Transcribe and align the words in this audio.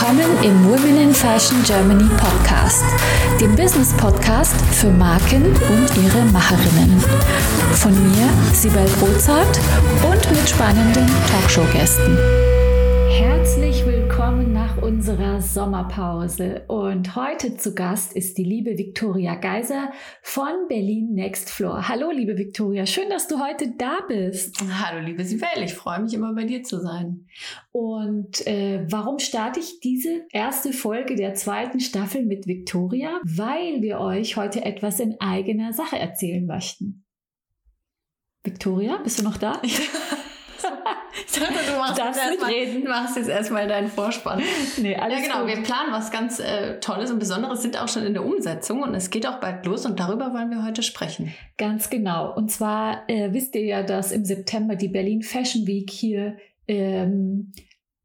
willkommen 0.00 0.42
im 0.42 0.64
Women 0.64 0.96
in 0.96 1.14
Fashion 1.14 1.62
Germany 1.62 2.08
Podcast, 2.16 2.84
dem 3.38 3.54
Business 3.54 3.92
Podcast 3.92 4.54
für 4.72 4.88
Marken 4.88 5.44
und 5.44 6.02
ihre 6.02 6.24
Macherinnen. 6.32 6.98
Von 7.74 7.92
mir, 7.92 8.28
Sibel 8.54 8.86
Rozart 9.02 9.60
und 10.10 10.30
mit 10.30 10.48
spannenden 10.48 11.06
Talkshow-Gästen. 11.30 12.16
Herzlich 13.10 13.84
willkommen 13.84 13.89
unserer 15.00 15.40
Sommerpause 15.40 16.66
und 16.68 17.16
heute 17.16 17.56
zu 17.56 17.74
Gast 17.74 18.14
ist 18.14 18.36
die 18.36 18.44
liebe 18.44 18.76
Viktoria 18.76 19.34
Geiser 19.34 19.92
von 20.20 20.68
Berlin 20.68 21.14
Next 21.14 21.48
Floor. 21.48 21.88
Hallo 21.88 22.10
liebe 22.10 22.36
Viktoria, 22.36 22.84
schön, 22.84 23.08
dass 23.08 23.26
du 23.26 23.42
heute 23.42 23.72
da 23.78 24.00
bist. 24.06 24.62
Hallo 24.70 25.00
liebe 25.02 25.24
Sibel, 25.24 25.48
ich 25.64 25.72
freue 25.72 26.02
mich 26.02 26.12
immer 26.12 26.34
bei 26.34 26.44
dir 26.44 26.64
zu 26.64 26.82
sein. 26.82 27.26
Und 27.72 28.46
äh, 28.46 28.84
warum 28.90 29.18
starte 29.20 29.58
ich 29.60 29.80
diese 29.80 30.26
erste 30.32 30.74
Folge 30.74 31.14
der 31.14 31.32
zweiten 31.32 31.80
Staffel 31.80 32.26
mit 32.26 32.46
Viktoria? 32.46 33.22
Weil 33.24 33.80
wir 33.80 34.00
euch 34.00 34.36
heute 34.36 34.66
etwas 34.66 35.00
in 35.00 35.18
eigener 35.18 35.72
Sache 35.72 35.98
erzählen 35.98 36.44
möchten. 36.44 37.06
Viktoria, 38.42 38.98
bist 38.98 39.18
du 39.18 39.22
noch 39.22 39.38
da? 39.38 39.62
Ich 41.26 41.38
dachte, 41.38 41.54
du 41.66 41.78
machst, 41.78 41.98
jetzt 41.98 42.18
erstmal, 42.18 42.78
machst 42.88 43.16
jetzt 43.16 43.28
erstmal 43.28 43.68
deinen 43.68 43.88
Vorspann. 43.88 44.42
Nee, 44.76 44.96
alles 44.96 45.20
ja, 45.20 45.24
genau. 45.24 45.46
Gut. 45.46 45.56
Wir 45.56 45.62
planen 45.62 45.92
was 45.92 46.10
ganz 46.10 46.38
äh, 46.38 46.78
Tolles 46.80 47.10
und 47.10 47.18
Besonderes, 47.18 47.62
sind 47.62 47.80
auch 47.80 47.88
schon 47.88 48.04
in 48.04 48.14
der 48.14 48.24
Umsetzung 48.24 48.82
und 48.82 48.94
es 48.94 49.10
geht 49.10 49.26
auch 49.26 49.40
bald 49.40 49.66
los 49.66 49.86
und 49.86 49.98
darüber 49.98 50.32
wollen 50.32 50.50
wir 50.50 50.64
heute 50.64 50.82
sprechen. 50.82 51.34
Ganz 51.58 51.90
genau. 51.90 52.34
Und 52.34 52.50
zwar 52.50 53.08
äh, 53.08 53.32
wisst 53.32 53.54
ihr 53.54 53.64
ja, 53.64 53.82
dass 53.82 54.12
im 54.12 54.24
September 54.24 54.76
die 54.76 54.88
Berlin 54.88 55.22
Fashion 55.22 55.66
Week 55.66 55.90
hier 55.90 56.36
ähm, 56.68 57.52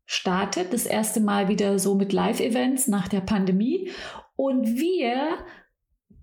startet. 0.06 0.74
Das 0.74 0.86
erste 0.86 1.20
Mal 1.20 1.48
wieder 1.48 1.80
so 1.80 1.96
mit 1.96 2.14
Live-Events 2.14 2.88
nach 2.88 3.08
der 3.08 3.22
Pandemie. 3.22 3.92
Und 4.36 4.78
wir 4.78 5.38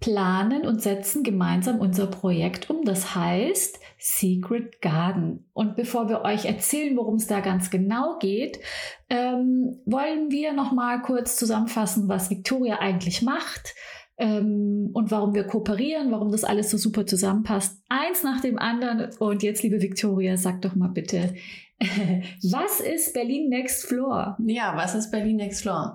planen 0.01 0.67
und 0.67 0.83
setzen 0.83 1.23
gemeinsam 1.23 1.79
unser 1.81 2.07
Projekt 2.07 2.69
um. 2.69 2.85
Das 2.85 3.15
heißt 3.15 3.79
Secret 4.05 4.83
Garden. 4.83 5.49
Und 5.53 5.77
bevor 5.77 6.09
wir 6.09 6.23
euch 6.23 6.45
erzählen, 6.45 6.97
worum 6.97 7.15
es 7.15 7.29
da 7.29 7.39
ganz 7.39 7.71
genau 7.71 8.19
geht, 8.19 8.59
ähm, 9.09 9.81
wollen 9.87 10.33
wir 10.33 10.53
noch 10.53 10.73
mal 10.73 11.03
kurz 11.03 11.37
zusammenfassen, 11.37 12.09
was 12.09 12.29
Victoria 12.29 12.81
eigentlich 12.81 13.23
macht 13.23 13.75
ähm, 14.17 14.91
und 14.93 15.13
warum 15.13 15.35
wir 15.35 15.45
kooperieren, 15.45 16.11
warum 16.11 16.33
das 16.33 16.43
alles 16.43 16.71
so 16.71 16.79
super 16.79 17.07
zusammenpasst. 17.07 17.81
Eins 17.89 18.25
nach 18.25 18.41
dem 18.41 18.59
anderen. 18.59 19.15
Und 19.21 19.45
jetzt, 19.45 19.63
liebe 19.63 19.81
Victoria, 19.81 20.37
sag 20.37 20.63
doch 20.63 20.75
mal 20.75 20.89
bitte, 20.89 21.35
was 21.81 22.81
ist 22.81 23.15
Berlin 23.15 23.51
Next 23.51 23.87
Floor? 23.87 24.37
Ja, 24.45 24.77
was 24.77 24.97
ist 24.97 25.13
Berlin 25.13 25.37
Next 25.37 25.63
Floor? 25.63 25.95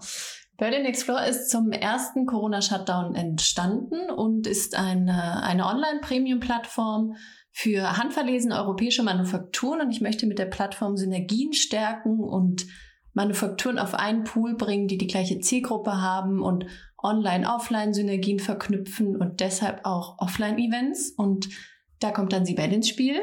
Berlin 0.57 0.85
Explore 0.85 1.27
ist 1.27 1.51
zum 1.51 1.71
ersten 1.71 2.25
Corona-Shutdown 2.25 3.13
entstanden 3.13 4.09
und 4.09 4.47
ist 4.47 4.75
eine, 4.75 5.43
eine 5.43 5.67
Online-Premium-Plattform 5.67 7.15
für 7.59 7.97
handverlesene 7.97 8.55
europäische 8.55 9.01
Manufakturen. 9.01 9.81
Und 9.81 9.89
ich 9.89 9.99
möchte 9.99 10.27
mit 10.27 10.37
der 10.37 10.45
Plattform 10.45 10.95
Synergien 10.95 11.53
stärken 11.53 12.19
und 12.19 12.67
Manufakturen 13.13 13.79
auf 13.79 13.95
einen 13.95 14.25
Pool 14.25 14.55
bringen, 14.55 14.87
die 14.87 14.99
die 14.99 15.07
gleiche 15.07 15.39
Zielgruppe 15.39 15.99
haben 15.99 16.43
und 16.43 16.67
Online-Offline-Synergien 17.01 18.37
verknüpfen 18.37 19.15
und 19.15 19.39
deshalb 19.39 19.87
auch 19.87 20.19
Offline-Events. 20.19 21.13
Und 21.17 21.49
da 21.99 22.11
kommt 22.11 22.31
dann 22.31 22.45
Sibel 22.45 22.71
ins 22.71 22.89
Spiel. 22.89 23.15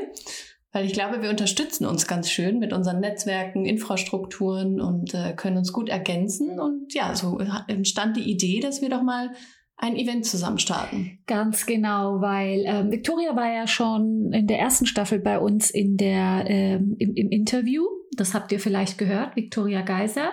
Weil 0.72 0.86
ich 0.86 0.94
glaube, 0.94 1.22
wir 1.22 1.30
unterstützen 1.30 1.86
uns 1.86 2.08
ganz 2.08 2.28
schön 2.28 2.58
mit 2.58 2.72
unseren 2.72 2.98
Netzwerken, 2.98 3.64
Infrastrukturen 3.64 4.80
und 4.80 5.14
äh, 5.14 5.34
können 5.34 5.58
uns 5.58 5.72
gut 5.72 5.88
ergänzen. 5.88 6.58
Und 6.58 6.92
ja, 6.92 7.14
so 7.14 7.38
entstand 7.68 8.16
die 8.16 8.28
Idee, 8.28 8.58
dass 8.58 8.82
wir 8.82 8.88
doch 8.88 9.02
mal 9.02 9.30
ein 9.76 9.96
Event 9.96 10.24
zusammen 10.24 10.58
starten. 10.58 11.18
Ganz 11.26 11.66
genau, 11.66 12.20
weil 12.20 12.64
ähm, 12.66 12.90
Victoria 12.90 13.34
war 13.36 13.52
ja 13.52 13.66
schon 13.66 14.32
in 14.32 14.46
der 14.46 14.58
ersten 14.58 14.86
Staffel 14.86 15.18
bei 15.18 15.38
uns 15.38 15.70
in 15.70 15.96
der, 15.96 16.44
ähm, 16.46 16.96
im, 16.98 17.14
im 17.14 17.30
Interview. 17.30 17.84
Das 18.16 18.34
habt 18.34 18.52
ihr 18.52 18.60
vielleicht 18.60 18.98
gehört, 18.98 19.36
Victoria 19.36 19.82
Geiser. 19.82 20.32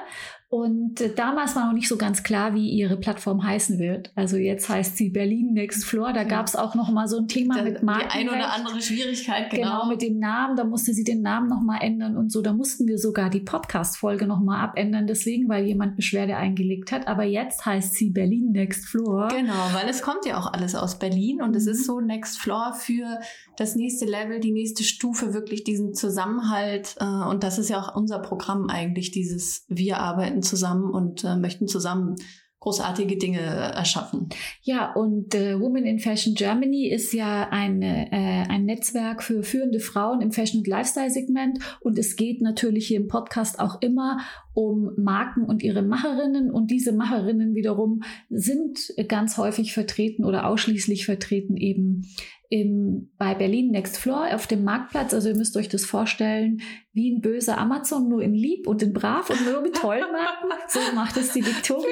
Und 0.51 0.99
äh, 0.99 1.13
damals 1.15 1.55
war 1.55 1.67
noch 1.67 1.73
nicht 1.73 1.87
so 1.87 1.95
ganz 1.95 2.23
klar, 2.23 2.53
wie 2.53 2.69
ihre 2.69 2.97
Plattform 2.97 3.41
heißen 3.41 3.79
wird. 3.79 4.11
Also 4.15 4.35
jetzt 4.35 4.67
heißt 4.67 4.97
sie 4.97 5.07
Berlin 5.07 5.53
Next 5.53 5.85
Floor. 5.85 6.11
Da 6.11 6.25
gab 6.25 6.45
es 6.45 6.57
auch 6.57 6.75
noch 6.75 6.91
mal 6.91 7.07
so 7.07 7.19
ein 7.19 7.29
Thema 7.29 7.59
da, 7.59 7.63
mit 7.63 7.83
Marken. 7.83 8.09
Die 8.13 8.19
ein 8.19 8.27
oder 8.27 8.51
andere 8.51 8.81
Schwierigkeit, 8.81 9.49
genau. 9.49 9.61
Genau, 9.61 9.85
mit 9.87 10.01
dem 10.01 10.19
Namen. 10.19 10.57
Da 10.57 10.65
musste 10.65 10.93
sie 10.93 11.05
den 11.05 11.21
Namen 11.21 11.47
noch 11.47 11.61
mal 11.61 11.77
ändern 11.77 12.17
und 12.17 12.33
so. 12.33 12.41
Da 12.41 12.51
mussten 12.51 12.85
wir 12.85 12.97
sogar 12.97 13.29
die 13.29 13.39
Podcast-Folge 13.39 14.27
noch 14.27 14.41
mal 14.41 14.61
abändern. 14.61 15.07
Deswegen, 15.07 15.47
weil 15.47 15.63
jemand 15.63 15.95
Beschwerde 15.95 16.35
eingelegt 16.35 16.91
hat. 16.91 17.07
Aber 17.07 17.23
jetzt 17.23 17.65
heißt 17.65 17.93
sie 17.93 18.09
Berlin 18.09 18.51
Next 18.51 18.89
Floor. 18.89 19.29
Genau, 19.29 19.69
weil 19.71 19.87
es 19.87 20.01
kommt 20.01 20.25
ja 20.25 20.37
auch 20.37 20.51
alles 20.51 20.75
aus 20.75 20.99
Berlin. 20.99 21.41
Und 21.41 21.51
mhm. 21.51 21.55
es 21.55 21.65
ist 21.65 21.85
so 21.85 22.01
Next 22.01 22.39
Floor 22.39 22.73
für 22.73 23.21
das 23.55 23.75
nächste 23.77 24.03
Level, 24.03 24.41
die 24.41 24.51
nächste 24.51 24.83
Stufe, 24.83 25.33
wirklich 25.33 25.63
diesen 25.63 25.93
Zusammenhalt. 25.93 26.97
Äh, 26.99 27.05
und 27.05 27.45
das 27.45 27.57
ist 27.57 27.69
ja 27.69 27.79
auch 27.79 27.95
unser 27.95 28.19
Programm 28.19 28.69
eigentlich, 28.69 29.11
dieses 29.11 29.63
Wir 29.69 29.99
arbeiten 29.99 30.40
zusammen 30.43 30.91
und 30.91 31.23
äh, 31.23 31.35
möchten 31.35 31.67
zusammen 31.67 32.15
großartige 32.61 33.17
Dinge 33.17 33.39
erschaffen. 33.39 34.29
Ja, 34.61 34.93
und 34.93 35.33
äh, 35.33 35.59
Women 35.59 35.83
in 35.83 35.97
Fashion 35.97 36.35
Germany 36.35 36.89
ist 36.89 37.11
ja 37.11 37.49
eine, 37.49 38.11
äh, 38.11 38.47
ein 38.49 38.65
Netzwerk 38.65 39.23
für 39.23 39.41
führende 39.41 39.79
Frauen 39.79 40.21
im 40.21 40.31
Fashion- 40.31 40.59
und 40.59 40.67
Lifestyle-Segment. 40.67 41.57
Und 41.79 41.97
es 41.97 42.15
geht 42.15 42.39
natürlich 42.41 42.87
hier 42.87 42.99
im 42.99 43.07
Podcast 43.07 43.59
auch 43.59 43.81
immer 43.81 44.19
um 44.53 44.91
Marken 44.95 45.43
und 45.43 45.63
ihre 45.63 45.81
Macherinnen. 45.81 46.51
Und 46.51 46.69
diese 46.69 46.91
Macherinnen 46.93 47.55
wiederum 47.55 48.03
sind 48.29 48.93
ganz 49.07 49.37
häufig 49.37 49.73
vertreten 49.73 50.23
oder 50.23 50.45
ausschließlich 50.47 51.05
vertreten 51.05 51.57
eben 51.57 52.05
im, 52.51 53.09
bei 53.17 53.33
Berlin 53.33 53.71
Next 53.71 53.97
Floor 53.97 54.27
auf 54.35 54.45
dem 54.45 54.65
Marktplatz. 54.65 55.13
Also 55.13 55.29
ihr 55.29 55.37
müsst 55.37 55.55
euch 55.55 55.69
das 55.69 55.85
vorstellen, 55.85 56.61
wie 56.91 57.09
ein 57.09 57.21
böser 57.21 57.57
Amazon, 57.57 58.09
nur 58.09 58.21
in 58.21 58.33
lieb 58.33 58.67
und 58.67 58.83
in 58.83 58.91
brav 58.91 59.29
und 59.29 59.45
nur 59.49 59.61
mit 59.61 59.77
tollen 59.77 60.11
Marken. 60.11 60.49
So 60.67 60.81
macht 60.93 61.15
es 61.15 61.31
die 61.31 61.45
Victoria. 61.45 61.87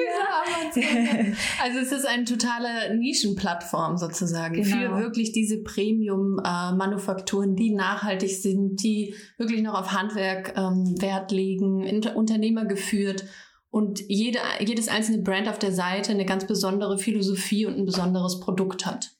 also 1.64 1.78
es 1.78 1.92
ist 1.92 2.06
eine 2.06 2.24
totale 2.24 2.94
Nischenplattform 2.94 3.96
sozusagen 3.96 4.62
genau. 4.62 4.68
für 4.68 5.02
wirklich 5.02 5.32
diese 5.32 5.62
Premium-Manufakturen, 5.62 7.56
die 7.56 7.74
nachhaltig 7.74 8.36
sind, 8.42 8.82
die 8.82 9.14
wirklich 9.38 9.62
noch 9.62 9.80
auf 9.80 9.92
Handwerk 9.92 10.52
ähm, 10.58 10.94
Wert 11.00 11.32
legen, 11.32 12.02
Unternehmer 12.14 12.66
geführt 12.66 13.24
und 13.70 14.00
jede, 14.08 14.40
jedes 14.58 14.88
einzelne 14.88 15.22
Brand 15.22 15.48
auf 15.48 15.58
der 15.58 15.72
Seite 15.72 16.12
eine 16.12 16.26
ganz 16.26 16.46
besondere 16.46 16.98
Philosophie 16.98 17.66
und 17.66 17.78
ein 17.78 17.86
besonderes 17.86 18.40
Produkt 18.40 18.84
hat. 18.84 19.12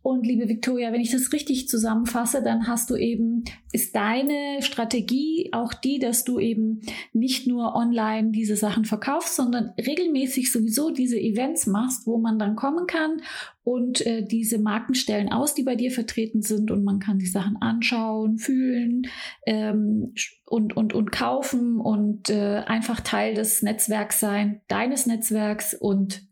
Und 0.00 0.24
liebe 0.26 0.48
Victoria, 0.48 0.92
wenn 0.92 1.00
ich 1.00 1.10
das 1.10 1.32
richtig 1.32 1.68
zusammenfasse, 1.68 2.42
dann 2.42 2.68
hast 2.68 2.88
du 2.88 2.94
eben, 2.94 3.44
ist 3.72 3.96
deine 3.96 4.62
Strategie 4.62 5.50
auch 5.52 5.74
die, 5.74 5.98
dass 5.98 6.24
du 6.24 6.38
eben 6.38 6.80
nicht 7.12 7.48
nur 7.48 7.74
online 7.74 8.30
diese 8.30 8.54
Sachen 8.56 8.84
verkaufst, 8.84 9.34
sondern 9.34 9.72
regelmäßig 9.76 10.52
sowieso 10.52 10.90
diese 10.90 11.18
Events 11.18 11.66
machst, 11.66 12.06
wo 12.06 12.16
man 12.16 12.38
dann 12.38 12.54
kommen 12.54 12.86
kann 12.86 13.20
und 13.64 14.06
äh, 14.06 14.24
diese 14.24 14.58
Marken 14.58 14.94
stellen 14.94 15.30
aus, 15.32 15.54
die 15.54 15.64
bei 15.64 15.74
dir 15.74 15.90
vertreten 15.90 16.42
sind 16.42 16.70
und 16.70 16.84
man 16.84 17.00
kann 17.00 17.18
die 17.18 17.26
Sachen 17.26 17.56
anschauen, 17.60 18.38
fühlen 18.38 19.02
ähm, 19.46 20.14
und, 20.46 20.76
und, 20.76 20.94
und 20.94 21.10
kaufen 21.10 21.80
und 21.80 22.30
äh, 22.30 22.62
einfach 22.66 23.00
Teil 23.00 23.34
des 23.34 23.62
Netzwerks 23.62 24.20
sein, 24.20 24.60
deines 24.68 25.06
Netzwerks 25.06 25.74
und 25.74 26.27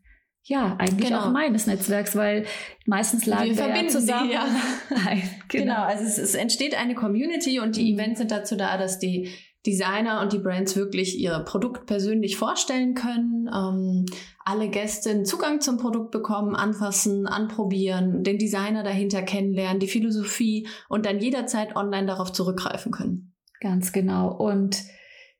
ja, 0.47 0.77
eigentlich 0.79 1.09
genau. 1.09 1.25
auch 1.25 1.31
meines 1.31 1.67
Netzwerks, 1.67 2.15
weil 2.15 2.45
meistens 2.85 3.25
laden 3.25 3.57
wir, 3.57 3.67
wir 3.67 3.83
ja 3.83 3.87
zusammen. 3.87 4.31
Ja. 4.31 4.47
Genau. 5.49 5.63
genau, 5.65 5.83
also 5.83 6.03
es, 6.03 6.17
es, 6.17 6.35
entsteht 6.35 6.77
eine 6.77 6.93
Community 6.93 7.59
und 7.59 7.77
die 7.77 7.93
mhm. 7.93 7.99
Events 7.99 8.19
sind 8.19 8.31
dazu 8.31 8.55
da, 8.55 8.77
dass 8.77 8.99
die 8.99 9.29
Designer 9.65 10.21
und 10.21 10.31
die 10.31 10.39
Brands 10.39 10.75
wirklich 10.75 11.19
ihr 11.19 11.39
Produkt 11.39 11.85
persönlich 11.85 12.37
vorstellen 12.37 12.93
können, 12.95 13.49
ähm, 13.53 14.05
alle 14.45 14.69
Gäste 14.69 15.09
einen 15.09 15.25
Zugang 15.25 15.59
zum 15.59 15.77
Produkt 15.77 16.11
bekommen, 16.11 16.55
anfassen, 16.55 17.27
anprobieren, 17.27 18.23
den 18.23 18.37
Designer 18.37 18.83
dahinter 18.83 19.21
kennenlernen, 19.23 19.79
die 19.79 19.87
Philosophie 19.87 20.67
und 20.87 21.05
dann 21.05 21.19
jederzeit 21.19 21.75
online 21.75 22.07
darauf 22.07 22.31
zurückgreifen 22.31 22.93
können. 22.93 23.33
Ganz 23.59 23.91
genau. 23.91 24.33
Und 24.33 24.83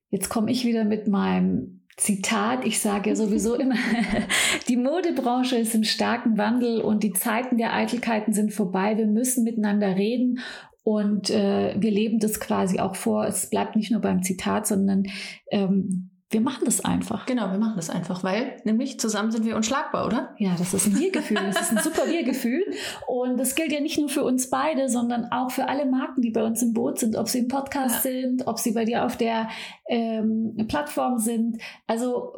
jetzt 0.09 0.29
komme 0.29 0.51
ich 0.51 0.65
wieder 0.65 0.83
mit 0.83 1.07
meinem 1.07 1.76
Zitat, 1.97 2.63
ich 2.63 2.79
sage 2.79 3.09
ja 3.09 3.15
sowieso 3.15 3.55
immer, 3.55 3.75
die 4.69 4.77
Modebranche 4.77 5.57
ist 5.57 5.73
im 5.73 5.83
starken 5.83 6.37
Wandel 6.37 6.79
und 6.79 7.01
die 7.01 7.13
Zeiten 7.13 7.57
der 7.57 7.73
Eitelkeiten 7.73 8.33
sind 8.33 8.53
vorbei. 8.53 8.97
Wir 8.97 9.07
müssen 9.07 9.43
miteinander 9.43 9.95
reden 9.95 10.39
und 10.83 11.31
äh, 11.31 11.75
wir 11.77 11.91
leben 11.91 12.19
das 12.19 12.39
quasi 12.39 12.79
auch 12.79 12.95
vor. 12.95 13.25
Es 13.25 13.49
bleibt 13.49 13.75
nicht 13.75 13.91
nur 13.91 13.99
beim 13.99 14.21
Zitat, 14.21 14.67
sondern 14.67 15.07
ähm, 15.51 16.11
wir 16.29 16.41
machen 16.41 16.65
das 16.65 16.83
einfach. 16.83 17.25
Genau, 17.25 17.51
wir 17.51 17.57
machen 17.57 17.77
das 17.77 17.89
einfach, 17.89 18.21
weil 18.21 18.57
nämlich 18.65 18.99
zusammen 18.99 19.31
sind 19.31 19.45
wir 19.45 19.55
unschlagbar, 19.55 20.05
oder? 20.05 20.35
Ja, 20.37 20.55
das 20.57 20.73
ist 20.73 20.87
ein 20.87 20.99
Wir-Gefühl. 20.99 21.37
Das 21.37 21.61
ist 21.61 21.71
ein 21.71 21.83
super 21.83 22.05
Wir-Gefühl. 22.07 22.63
Und 23.07 23.37
das 23.37 23.55
gilt 23.55 23.71
ja 23.71 23.79
nicht 23.79 23.97
nur 23.97 24.09
für 24.09 24.23
uns 24.23 24.49
beide, 24.49 24.89
sondern 24.89 25.31
auch 25.31 25.51
für 25.51 25.69
alle 25.69 25.85
Marken, 25.85 26.21
die 26.21 26.31
bei 26.31 26.43
uns 26.43 26.61
im 26.61 26.73
Boot 26.73 26.99
sind, 26.99 27.15
ob 27.15 27.29
sie 27.29 27.39
im 27.39 27.47
Podcast 27.47 28.03
ja. 28.03 28.11
sind, 28.11 28.45
ob 28.45 28.59
sie 28.59 28.73
bei 28.73 28.83
dir 28.83 29.05
auf 29.05 29.15
der 29.15 29.47
ähm, 29.87 30.65
Plattform 30.67 31.17
sind. 31.17 31.61
Also 31.87 32.33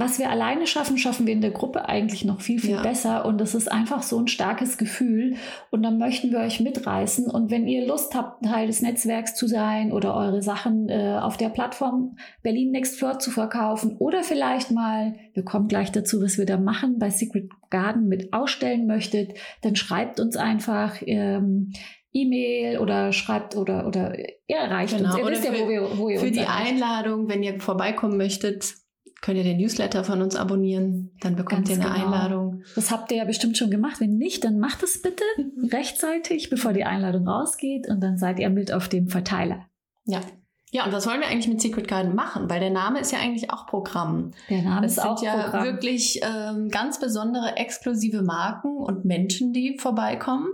was 0.00 0.18
wir 0.18 0.30
alleine 0.30 0.66
schaffen, 0.66 0.98
schaffen 0.98 1.26
wir 1.26 1.34
in 1.34 1.40
der 1.40 1.50
Gruppe 1.50 1.88
eigentlich 1.88 2.24
noch 2.24 2.40
viel, 2.40 2.58
viel 2.58 2.76
ja. 2.76 2.82
besser. 2.82 3.24
Und 3.24 3.38
das 3.38 3.54
ist 3.54 3.70
einfach 3.70 4.02
so 4.02 4.18
ein 4.18 4.26
starkes 4.26 4.78
Gefühl. 4.78 5.36
Und 5.70 5.82
dann 5.82 5.98
möchten 5.98 6.30
wir 6.30 6.40
euch 6.40 6.60
mitreißen. 6.60 7.30
Und 7.30 7.50
wenn 7.50 7.68
ihr 7.68 7.86
Lust 7.86 8.14
habt, 8.14 8.44
Teil 8.44 8.66
des 8.66 8.82
Netzwerks 8.82 9.34
zu 9.34 9.46
sein 9.46 9.92
oder 9.92 10.14
eure 10.14 10.42
Sachen 10.42 10.88
äh, 10.88 11.18
auf 11.20 11.36
der 11.36 11.50
Plattform 11.50 12.16
Berlin 12.42 12.70
Next 12.70 12.98
Floor 12.98 13.18
zu 13.18 13.30
verkaufen 13.30 13.96
oder 13.98 14.22
vielleicht 14.22 14.70
mal, 14.70 15.14
wir 15.34 15.44
kommen 15.44 15.68
gleich 15.68 15.92
dazu, 15.92 16.22
was 16.22 16.38
wir 16.38 16.46
da 16.46 16.56
machen, 16.56 16.98
bei 16.98 17.10
Secret 17.10 17.50
Garden 17.70 18.08
mit 18.08 18.32
ausstellen 18.32 18.86
möchtet, 18.86 19.34
dann 19.62 19.76
schreibt 19.76 20.18
uns 20.18 20.36
einfach. 20.36 20.96
Ähm, 21.06 21.72
E-Mail 22.12 22.78
oder 22.78 23.12
schreibt 23.12 23.54
oder 23.54 23.86
oder 23.86 24.18
ihr 24.18 24.56
erreicht 24.56 24.96
genau. 24.96 25.10
uns. 25.10 25.18
Ihr 25.18 25.24
oder 25.24 25.32
wisst 25.32 25.44
ja, 25.44 25.52
wo 25.52 25.68
wir 25.68 25.98
wo 25.98 26.08
ihr 26.08 26.18
Für 26.18 26.30
die 26.30 26.40
erreicht. 26.40 26.72
Einladung, 26.72 27.28
wenn 27.28 27.42
ihr 27.42 27.60
vorbeikommen 27.60 28.16
möchtet, 28.16 28.74
könnt 29.20 29.36
ihr 29.36 29.44
den 29.44 29.58
Newsletter 29.58 30.04
von 30.04 30.22
uns 30.22 30.36
abonnieren, 30.36 31.10
dann 31.20 31.36
bekommt 31.36 31.68
Ganz 31.68 31.70
ihr 31.70 31.84
eine 31.84 31.94
genau. 31.94 32.14
Einladung. 32.14 32.62
Das 32.74 32.90
habt 32.90 33.10
ihr 33.12 33.18
ja 33.18 33.24
bestimmt 33.24 33.56
schon 33.56 33.70
gemacht. 33.70 34.00
Wenn 34.00 34.16
nicht, 34.16 34.44
dann 34.44 34.58
macht 34.58 34.82
es 34.82 35.02
bitte 35.02 35.24
rechtzeitig, 35.72 36.50
bevor 36.50 36.72
die 36.72 36.84
Einladung 36.84 37.28
rausgeht 37.28 37.88
und 37.88 38.00
dann 38.00 38.16
seid 38.16 38.38
ihr 38.38 38.50
mit 38.50 38.72
auf 38.72 38.88
dem 38.88 39.08
Verteiler. 39.08 39.66
Ja. 40.04 40.20
Ja, 40.72 40.84
und 40.84 40.92
was 40.92 41.06
wollen 41.08 41.20
wir 41.20 41.26
eigentlich 41.26 41.48
mit 41.48 41.60
Secret 41.60 41.88
Garden 41.88 42.14
machen? 42.14 42.48
Weil 42.48 42.60
der 42.60 42.70
Name 42.70 43.00
ist 43.00 43.10
ja 43.10 43.18
eigentlich 43.18 43.50
auch 43.50 43.66
Programm. 43.66 44.30
Der 44.48 44.62
Name 44.62 44.86
es 44.86 44.92
ist 44.92 44.98
auch 45.00 45.20
ja 45.20 45.42
Programm. 45.42 45.64
wirklich 45.64 46.20
ähm, 46.22 46.68
ganz 46.68 47.00
besondere 47.00 47.56
exklusive 47.56 48.22
Marken 48.22 48.76
und 48.76 49.04
Menschen, 49.04 49.52
die 49.52 49.78
vorbeikommen. 49.80 50.46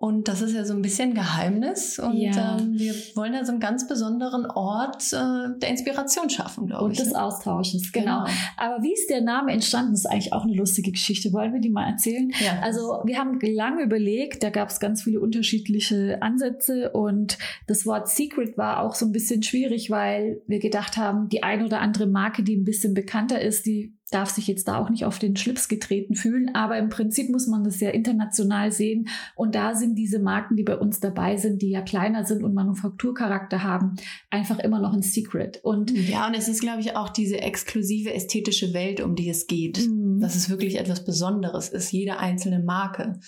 Und 0.00 0.28
das 0.28 0.42
ist 0.42 0.54
ja 0.54 0.64
so 0.64 0.74
ein 0.74 0.80
bisschen 0.80 1.12
Geheimnis. 1.12 1.98
Und 1.98 2.18
ja. 2.18 2.56
ähm, 2.56 2.78
wir 2.78 2.94
wollen 3.16 3.34
ja 3.34 3.44
so 3.44 3.50
einen 3.50 3.60
ganz 3.60 3.88
besonderen 3.88 4.46
Ort 4.46 5.12
äh, 5.12 5.58
der 5.58 5.70
Inspiration 5.70 6.30
schaffen, 6.30 6.68
glaube 6.68 6.92
ich. 6.92 7.00
Und 7.00 7.06
des 7.06 7.14
ne? 7.14 7.20
Austausches, 7.20 7.90
genau. 7.90 8.22
genau. 8.22 8.36
Aber 8.56 8.80
wie 8.84 8.92
ist 8.92 9.10
der 9.10 9.22
Name 9.22 9.50
entstanden, 9.50 9.94
ist 9.94 10.06
eigentlich 10.06 10.32
auch 10.32 10.44
eine 10.44 10.54
lustige 10.54 10.92
Geschichte. 10.92 11.32
Wollen 11.32 11.52
wir 11.52 11.60
die 11.60 11.70
mal 11.70 11.90
erzählen? 11.90 12.30
Ja. 12.38 12.60
Also 12.62 13.00
wir 13.06 13.18
haben 13.18 13.40
lange 13.40 13.82
überlegt, 13.82 14.44
da 14.44 14.50
gab 14.50 14.68
es 14.68 14.78
ganz 14.78 15.02
viele 15.02 15.18
unterschiedliche 15.18 16.22
Ansätze 16.22 16.90
und 16.90 17.36
das 17.66 17.84
Wort 17.84 18.08
Secret 18.08 18.56
war 18.56 18.84
auch 18.84 18.94
so 18.94 19.04
ein 19.04 19.10
bisschen 19.10 19.42
schwierig, 19.42 19.90
weil 19.90 20.42
wir 20.46 20.60
gedacht 20.60 20.96
haben, 20.96 21.28
die 21.28 21.42
ein 21.42 21.64
oder 21.64 21.80
andere 21.80 22.06
Marke, 22.06 22.44
die 22.44 22.54
ein 22.54 22.64
bisschen 22.64 22.94
bekannter 22.94 23.40
ist, 23.40 23.66
die 23.66 23.97
darf 24.10 24.30
sich 24.30 24.46
jetzt 24.46 24.68
da 24.68 24.78
auch 24.78 24.90
nicht 24.90 25.04
auf 25.04 25.18
den 25.18 25.36
Schlips 25.36 25.68
getreten 25.68 26.14
fühlen, 26.14 26.54
aber 26.54 26.78
im 26.78 26.88
Prinzip 26.88 27.30
muss 27.30 27.46
man 27.46 27.64
das 27.64 27.80
ja 27.80 27.90
international 27.90 28.72
sehen 28.72 29.08
und 29.34 29.54
da 29.54 29.74
sind 29.74 29.96
diese 29.96 30.18
Marken, 30.18 30.56
die 30.56 30.62
bei 30.62 30.76
uns 30.76 31.00
dabei 31.00 31.36
sind, 31.36 31.62
die 31.62 31.70
ja 31.70 31.82
kleiner 31.82 32.24
sind 32.24 32.42
und 32.42 32.54
Manufakturcharakter 32.54 33.62
haben, 33.62 33.96
einfach 34.30 34.58
immer 34.58 34.80
noch 34.80 34.92
ein 34.92 35.02
Secret. 35.02 35.60
Und 35.62 35.90
ja, 35.90 36.26
und 36.26 36.34
es 36.34 36.48
ist, 36.48 36.60
glaube 36.60 36.80
ich, 36.80 36.96
auch 36.96 37.08
diese 37.08 37.40
exklusive 37.40 38.12
ästhetische 38.12 38.72
Welt, 38.72 39.00
um 39.00 39.14
die 39.14 39.28
es 39.28 39.46
geht, 39.46 39.86
mhm. 39.86 40.20
dass 40.20 40.34
es 40.34 40.48
wirklich 40.48 40.78
etwas 40.78 41.04
Besonderes 41.04 41.68
ist, 41.68 41.92
jede 41.92 42.18
einzelne 42.18 42.60
Marke. 42.60 43.20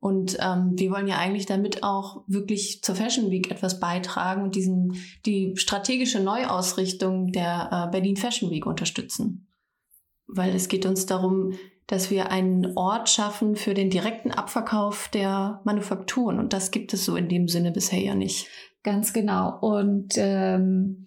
Und 0.00 0.36
ähm, 0.40 0.74
wir 0.76 0.92
wollen 0.92 1.08
ja 1.08 1.18
eigentlich 1.18 1.46
damit 1.46 1.82
auch 1.82 2.22
wirklich 2.28 2.82
zur 2.82 2.94
Fashion 2.94 3.32
Week 3.32 3.50
etwas 3.50 3.80
beitragen 3.80 4.42
und 4.42 4.54
diesen 4.54 4.92
die 5.26 5.54
strategische 5.56 6.20
Neuausrichtung 6.20 7.32
der 7.32 7.88
äh, 7.88 7.90
Berlin 7.90 8.16
Fashion 8.16 8.50
Week 8.50 8.64
unterstützen 8.64 9.47
weil 10.28 10.54
es 10.54 10.68
geht 10.68 10.86
uns 10.86 11.06
darum, 11.06 11.54
dass 11.86 12.10
wir 12.10 12.30
einen 12.30 12.76
Ort 12.76 13.08
schaffen 13.08 13.56
für 13.56 13.74
den 13.74 13.90
direkten 13.90 14.30
Abverkauf 14.30 15.08
der 15.08 15.62
Manufakturen. 15.64 16.38
Und 16.38 16.52
das 16.52 16.70
gibt 16.70 16.92
es 16.92 17.04
so 17.04 17.16
in 17.16 17.28
dem 17.28 17.48
Sinne 17.48 17.72
bisher 17.72 18.00
ja 18.00 18.14
nicht. 18.14 18.48
Ganz 18.82 19.12
genau. 19.12 19.58
Und 19.60 20.14
ähm, 20.16 21.06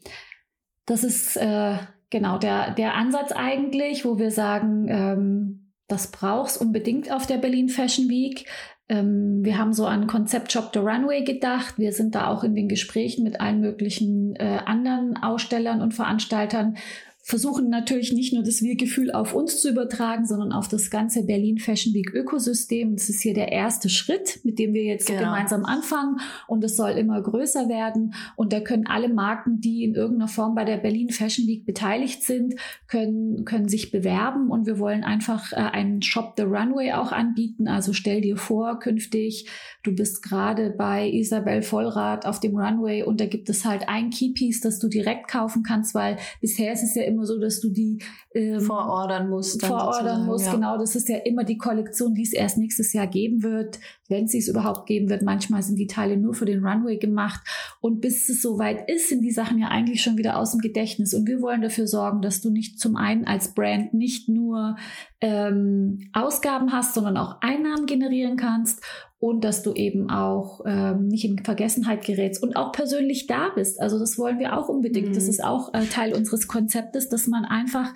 das 0.88 1.04
ist 1.04 1.38
äh, 1.38 1.78
genau 2.10 2.40
der, 2.40 2.74
der 2.74 2.96
Ansatz 2.96 3.32
eigentlich, 3.32 4.06
wo 4.06 4.18
wir 4.18 4.32
sagen, 4.32 4.88
ähm, 4.90 5.74
das 5.88 6.10
brauchst 6.10 6.60
unbedingt 6.60 7.12
auf 7.12 7.28
der 7.28 7.38
Berlin 7.38 7.70
Fashion 7.70 8.10
Week. 8.10 8.48
Ähm, 8.90 9.44
wir 9.44 9.58
haben 9.58 9.74
so 9.74 9.86
an 9.86 10.08
Konzept 10.08 10.52
Shop 10.52 10.72
the 10.74 10.80
Runway 10.80 11.24
gedacht. 11.24 11.78
Wir 11.78 11.94
sind 11.94 12.16
da 12.16 12.28
auch 12.28 12.44
in 12.44 12.56
den 12.56 12.68
Gesprächen 12.68 13.24
mit 13.24 13.40
allen 13.40 13.62
möglichen 13.62 14.36
äh, 14.36 14.60
anderen 14.66 15.16
Ausstellern 15.18 15.82
und 15.82 15.94
Veranstaltern, 15.94 16.76
versuchen 17.24 17.70
natürlich 17.70 18.14
nicht 18.14 18.34
nur 18.34 18.44
das 18.44 18.64
Wir-Gefühl 18.64 19.12
auf 19.12 19.34
uns 19.36 19.62
zu 19.62 19.70
übertragen, 19.70 20.26
sondern 20.26 20.52
auf 20.52 20.68
das 20.68 20.90
ganze 20.90 21.24
Berlin 21.24 21.60
Fashion 21.60 21.94
Week 21.94 22.12
Ökosystem. 22.14 22.96
Das 22.96 23.10
ist 23.10 23.22
hier 23.22 23.36
der 23.36 23.52
erste 23.52 23.90
Schritt, 23.90 24.40
mit 24.44 24.58
dem 24.58 24.74
wir 24.74 24.84
jetzt 24.84 25.08
genau. 25.08 25.26
gemeinsam 25.26 25.64
anfangen 25.64 26.20
und 26.48 26.64
es 26.64 26.76
soll 26.76 26.92
immer 26.92 27.22
größer 27.22 27.70
werden. 27.70 28.16
Und 28.36 28.54
da 28.54 28.60
können 28.60 28.88
alle 28.88 29.08
Marken, 29.08 29.62
die 29.62 29.84
in 29.84 29.94
irgendeiner 29.94 30.30
Form 30.30 30.56
bei 30.56 30.66
der 30.66 30.78
Berlin 30.78 31.12
Fashion 31.12 31.46
Week 31.46 31.64
beteiligt 31.66 32.24
sind, 32.24 32.56
können, 32.88 33.46
können 33.46 33.70
sich 33.70 33.92
bewerben 33.92 34.50
und 34.50 34.66
wir 34.66 34.80
wollen 34.80 35.04
einfach 35.04 35.52
äh, 35.52 35.58
einen 35.58 36.02
Shop 36.02 36.34
the 36.38 36.44
Runway 36.44 36.94
auch 36.94 37.12
anbieten. 37.12 37.68
Also 37.68 37.94
stell 37.94 38.22
dir 38.22 38.38
vor, 38.38 38.80
künftig, 38.80 39.48
du 39.84 39.94
bist 39.94 40.24
gerade 40.24 40.72
bei 40.72 41.08
Isabel 41.08 41.62
Vollrath 41.62 42.26
auf 42.26 42.40
dem 42.40 42.58
Runway 42.58 43.04
und 43.04 43.22
da 43.22 43.28
gibt 43.28 43.50
es 43.50 43.64
halt 43.64 43.88
ein 43.88 44.10
Keypiece, 44.10 44.62
das 44.62 44.80
du 44.80 44.88
direkt 44.88 45.28
kaufen 45.28 45.62
kannst, 45.62 45.94
weil 45.94 46.18
bisher 46.40 46.74
ist 46.74 46.84
es 46.84 46.96
ja 46.96 47.11
immer 47.12 47.26
so, 47.26 47.40
dass 47.40 47.60
du 47.60 47.70
die 47.70 48.00
ähm, 48.34 48.62
vorordern 48.62 49.30
musst. 49.30 49.66
Vorordern 49.66 50.26
musst, 50.26 50.48
ja. 50.48 50.54
genau. 50.54 50.78
Das 50.78 50.96
ist 50.96 51.10
ja 51.10 51.18
immer 51.18 51.44
die 51.44 51.58
Kollektion, 51.58 52.14
die 52.14 52.24
es 52.24 52.34
erst 52.34 52.58
nächstes 52.58 52.94
Jahr 52.94 53.08
geben 53.08 53.44
wird, 53.44 53.80
wenn 54.10 54.28
sie 54.28 54.40
es 54.40 54.48
überhaupt 54.48 54.88
geben 54.88 55.10
wird. 55.10 55.22
Manchmal 55.22 55.62
sind 55.62 55.78
die 55.78 55.88
Teile 55.88 56.18
nur 56.18 56.34
für 56.34 56.46
den 56.46 56.66
Runway 56.66 56.98
gemacht. 56.98 57.42
Und 57.82 58.02
bis 58.02 58.30
es 58.30 58.42
soweit 58.42 58.90
ist, 58.90 59.10
sind 59.10 59.22
die 59.22 59.32
Sachen 59.32 59.60
ja 59.60 59.68
eigentlich 59.68 60.02
schon 60.02 60.18
wieder 60.18 60.38
aus 60.38 60.52
dem 60.52 60.62
Gedächtnis. 60.62 61.14
Und 61.14 61.28
wir 61.28 61.42
wollen 61.42 61.62
dafür 61.62 61.88
sorgen, 61.88 62.22
dass 62.22 62.42
du 62.42 62.50
nicht 62.50 62.80
zum 62.80 62.96
einen 62.96 63.26
als 63.26 63.54
Brand 63.54 63.94
nicht 63.94 64.30
nur 64.30 64.76
ähm, 65.20 66.10
Ausgaben 66.14 66.72
hast, 66.72 66.94
sondern 66.94 67.18
auch 67.18 67.42
Einnahmen 67.42 67.86
generieren 67.86 68.38
kannst 68.38 68.82
und 69.22 69.44
dass 69.44 69.62
du 69.62 69.74
eben 69.74 70.10
auch 70.10 70.62
ähm, 70.66 71.08
nicht 71.08 71.24
in 71.26 71.38
Vergessenheit 71.38 72.04
gerätst 72.04 72.42
und 72.42 72.56
auch 72.56 72.72
persönlich 72.72 73.28
da 73.28 73.50
bist. 73.54 73.80
Also 73.80 74.00
das 74.00 74.18
wollen 74.18 74.40
wir 74.40 74.58
auch 74.58 74.68
unbedingt. 74.68 75.10
Mhm. 75.10 75.14
Das 75.14 75.28
ist 75.28 75.44
auch 75.44 75.76
äh, 75.76 75.86
Teil 75.86 76.16
unseres 76.16 76.48
Konzeptes, 76.48 77.08
dass 77.08 77.28
man 77.28 77.46
einfach 77.46 77.94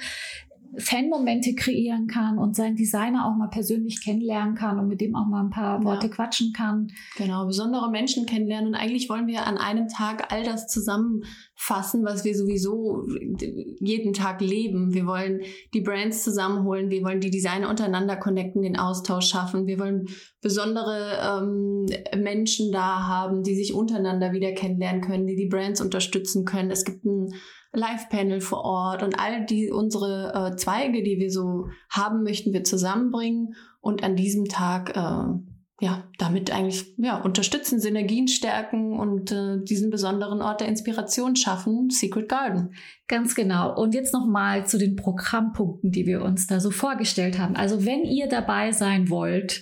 Fanmomente 0.77 1.56
kreieren 1.56 2.07
kann 2.07 2.38
und 2.38 2.56
seinen 2.56 2.75
Designer 2.75 3.25
auch 3.25 3.36
mal 3.36 3.50
persönlich 3.50 4.04
kennenlernen 4.04 4.56
kann 4.56 4.80
und 4.80 4.88
mit 4.88 5.01
dem 5.01 5.16
auch 5.16 5.27
mal 5.27 5.44
ein 5.44 5.50
paar 5.50 5.83
Worte 5.83 6.07
ja. 6.07 6.13
quatschen 6.13 6.54
kann. 6.54 6.88
Genau, 7.18 7.45
besondere 7.45 7.89
Menschen 7.92 8.25
kennenlernen. 8.25 8.69
Und 8.69 8.75
eigentlich 8.75 9.10
wollen 9.10 9.27
wir 9.27 9.45
an 9.45 9.57
einem 9.57 9.88
Tag 9.88 10.31
all 10.31 10.44
das 10.44 10.68
zusammenfassen, 10.68 12.04
was 12.04 12.25
wir 12.25 12.36
sowieso 12.36 13.06
jeden 13.80 14.13
Tag 14.13 14.42
leben. 14.42 14.94
Wir 14.94 15.06
wollen 15.06 15.42
die 15.74 15.81
Brands 15.81 16.23
zusammenholen, 16.23 16.90
wir 16.90 17.04
wollen 17.04 17.19
die 17.19 17.31
Designer 17.31 17.69
untereinander 17.69 18.16
connecten, 18.16 18.61
den 18.61 18.78
Austausch 18.78 19.28
schaffen. 19.28 19.68
Wir 19.68 19.80
wollen 19.80 20.06
besondere 20.42 21.42
ähm, 21.42 21.85
Menschen 22.21 22.71
da 22.71 23.07
haben, 23.07 23.44
die 23.44 23.56
sich 23.56 23.73
untereinander 23.73 24.31
wieder 24.31 24.52
kennenlernen 24.52 25.02
können, 25.02 25.28
die 25.28 25.35
die 25.35 25.47
Brands 25.47 25.81
unterstützen 25.81 26.45
können. 26.45 26.71
Es 26.71 26.85
gibt 26.85 27.04
ein 27.06 27.30
Live-Panel 27.75 28.41
vor 28.41 28.63
Ort 28.63 29.03
und 29.03 29.19
all 29.19 29.45
die 29.45 29.71
unsere 29.71 30.51
äh, 30.53 30.55
Zweige, 30.55 31.03
die 31.03 31.19
wir 31.19 31.31
so 31.31 31.67
haben, 31.89 32.23
möchten 32.23 32.53
wir 32.53 32.63
zusammenbringen 32.63 33.55
und 33.81 34.03
an 34.03 34.15
diesem 34.15 34.45
Tag 34.45 34.95
äh, 34.95 35.39
ja 35.81 36.03
damit 36.17 36.51
eigentlich 36.51 36.95
ja 36.97 37.21
unterstützen, 37.21 37.79
Synergien 37.79 38.27
stärken 38.27 38.97
und 38.97 39.31
äh, 39.31 39.61
diesen 39.63 39.89
besonderen 39.89 40.41
Ort 40.41 40.61
der 40.61 40.69
Inspiration 40.69 41.35
schaffen, 41.35 41.89
Secret 41.89 42.29
Garden. 42.29 42.73
Ganz 43.07 43.35
genau. 43.35 43.75
Und 43.79 43.94
jetzt 43.94 44.13
noch 44.13 44.25
mal 44.25 44.65
zu 44.65 44.77
den 44.77 44.95
Programmpunkten, 44.95 45.91
die 45.91 46.05
wir 46.05 46.23
uns 46.23 46.47
da 46.47 46.59
so 46.59 46.71
vorgestellt 46.71 47.37
haben. 47.39 47.55
Also 47.55 47.85
wenn 47.85 48.03
ihr 48.03 48.27
dabei 48.27 48.71
sein 48.71 49.09
wollt, 49.09 49.61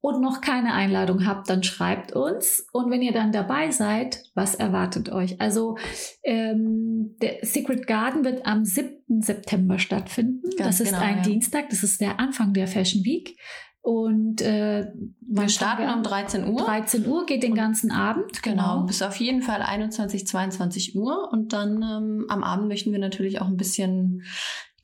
und 0.00 0.20
noch 0.20 0.40
keine 0.40 0.74
Einladung 0.74 1.26
habt, 1.26 1.50
dann 1.50 1.62
schreibt 1.62 2.12
uns. 2.12 2.66
Und 2.72 2.90
wenn 2.90 3.02
ihr 3.02 3.12
dann 3.12 3.32
dabei 3.32 3.70
seid, 3.70 4.22
was 4.34 4.54
erwartet 4.54 5.10
euch? 5.10 5.40
Also 5.40 5.76
ähm, 6.22 7.16
der 7.20 7.38
Secret 7.42 7.86
Garden 7.86 8.24
wird 8.24 8.46
am 8.46 8.64
7. 8.64 9.22
September 9.22 9.78
stattfinden. 9.78 10.48
Ganz 10.56 10.78
das 10.78 10.80
ist 10.86 10.92
genau, 10.92 11.02
ein 11.04 11.16
ja. 11.18 11.22
Dienstag, 11.22 11.70
das 11.70 11.82
ist 11.82 12.00
der 12.00 12.20
Anfang 12.20 12.52
der 12.52 12.68
Fashion 12.68 13.04
Week. 13.04 13.36
Und 13.80 14.42
äh, 14.42 14.86
wir 15.20 15.48
starten 15.48 15.82
wir 15.82 15.94
um 15.94 16.02
13 16.02 16.46
Uhr. 16.46 16.60
13 16.60 17.06
Uhr 17.06 17.24
geht 17.24 17.42
den 17.42 17.54
ganzen 17.54 17.90
Abend. 17.90 18.42
Genau. 18.42 18.74
genau. 18.74 18.86
Bis 18.86 19.00
auf 19.02 19.16
jeden 19.16 19.40
Fall 19.40 19.62
21, 19.62 20.26
22 20.26 20.94
Uhr. 20.94 21.30
Und 21.32 21.52
dann 21.52 21.82
ähm, 21.82 22.26
am 22.28 22.44
Abend 22.44 22.68
möchten 22.68 22.92
wir 22.92 22.98
natürlich 22.98 23.40
auch 23.40 23.46
ein 23.46 23.56
bisschen 23.56 24.24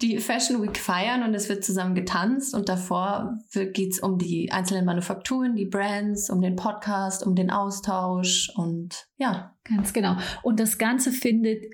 die 0.03 0.19
Fashion 0.19 0.63
Week 0.63 0.77
feiern 0.77 1.23
und 1.23 1.35
es 1.35 1.49
wird 1.49 1.65
zusammen 1.65 1.95
getanzt 1.95 2.55
und 2.55 2.69
davor 2.69 3.39
geht 3.53 3.93
es 3.93 4.01
um 4.01 4.19
die 4.19 4.51
einzelnen 4.51 4.85
Manufakturen, 4.85 5.55
die 5.55 5.67
Brands, 5.67 6.31
um 6.31 6.41
den 6.41 6.57
Podcast, 6.57 7.25
um 7.27 7.35
den 7.35 7.51
Austausch 7.51 8.51
und 8.57 9.07
ja. 9.17 9.55
Ganz 9.65 9.93
genau. 9.93 10.17
Und 10.43 10.61
das 10.61 10.77
Ganze 10.77 11.11
findet 11.11 11.65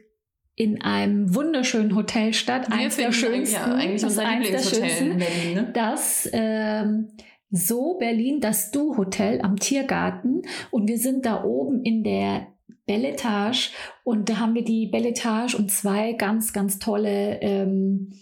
in 0.54 0.82
einem 0.82 1.34
wunderschönen 1.34 1.96
Hotel 1.96 2.34
statt, 2.34 2.68
Wir 2.68 2.76
eins 2.76 2.96
der 2.96 3.12
schönsten, 3.12 3.54
ja, 3.54 3.74
eigentlich 3.74 4.04
unser 4.04 4.30
Lieblingshotel 4.30 5.12
in 5.12 5.18
Berlin, 5.18 5.54
ne? 5.54 5.70
das 5.72 6.28
ähm, 6.32 7.08
so 7.50 7.96
Berlin, 7.98 8.40
das 8.40 8.70
Du 8.70 8.96
Hotel 8.96 9.40
am 9.40 9.56
Tiergarten 9.56 10.42
und 10.70 10.86
wir 10.86 10.98
sind 10.98 11.24
da 11.24 11.42
oben 11.44 11.82
in 11.82 12.04
der 12.04 12.48
Belletage. 12.90 13.70
Und 14.02 14.28
da 14.28 14.38
haben 14.38 14.54
wir 14.54 14.64
die 14.64 14.88
Belletage 14.88 15.56
und 15.56 15.70
zwei 15.70 16.14
ganz, 16.14 16.52
ganz 16.52 16.80
tolle 16.80 17.40
ähm, 17.40 18.12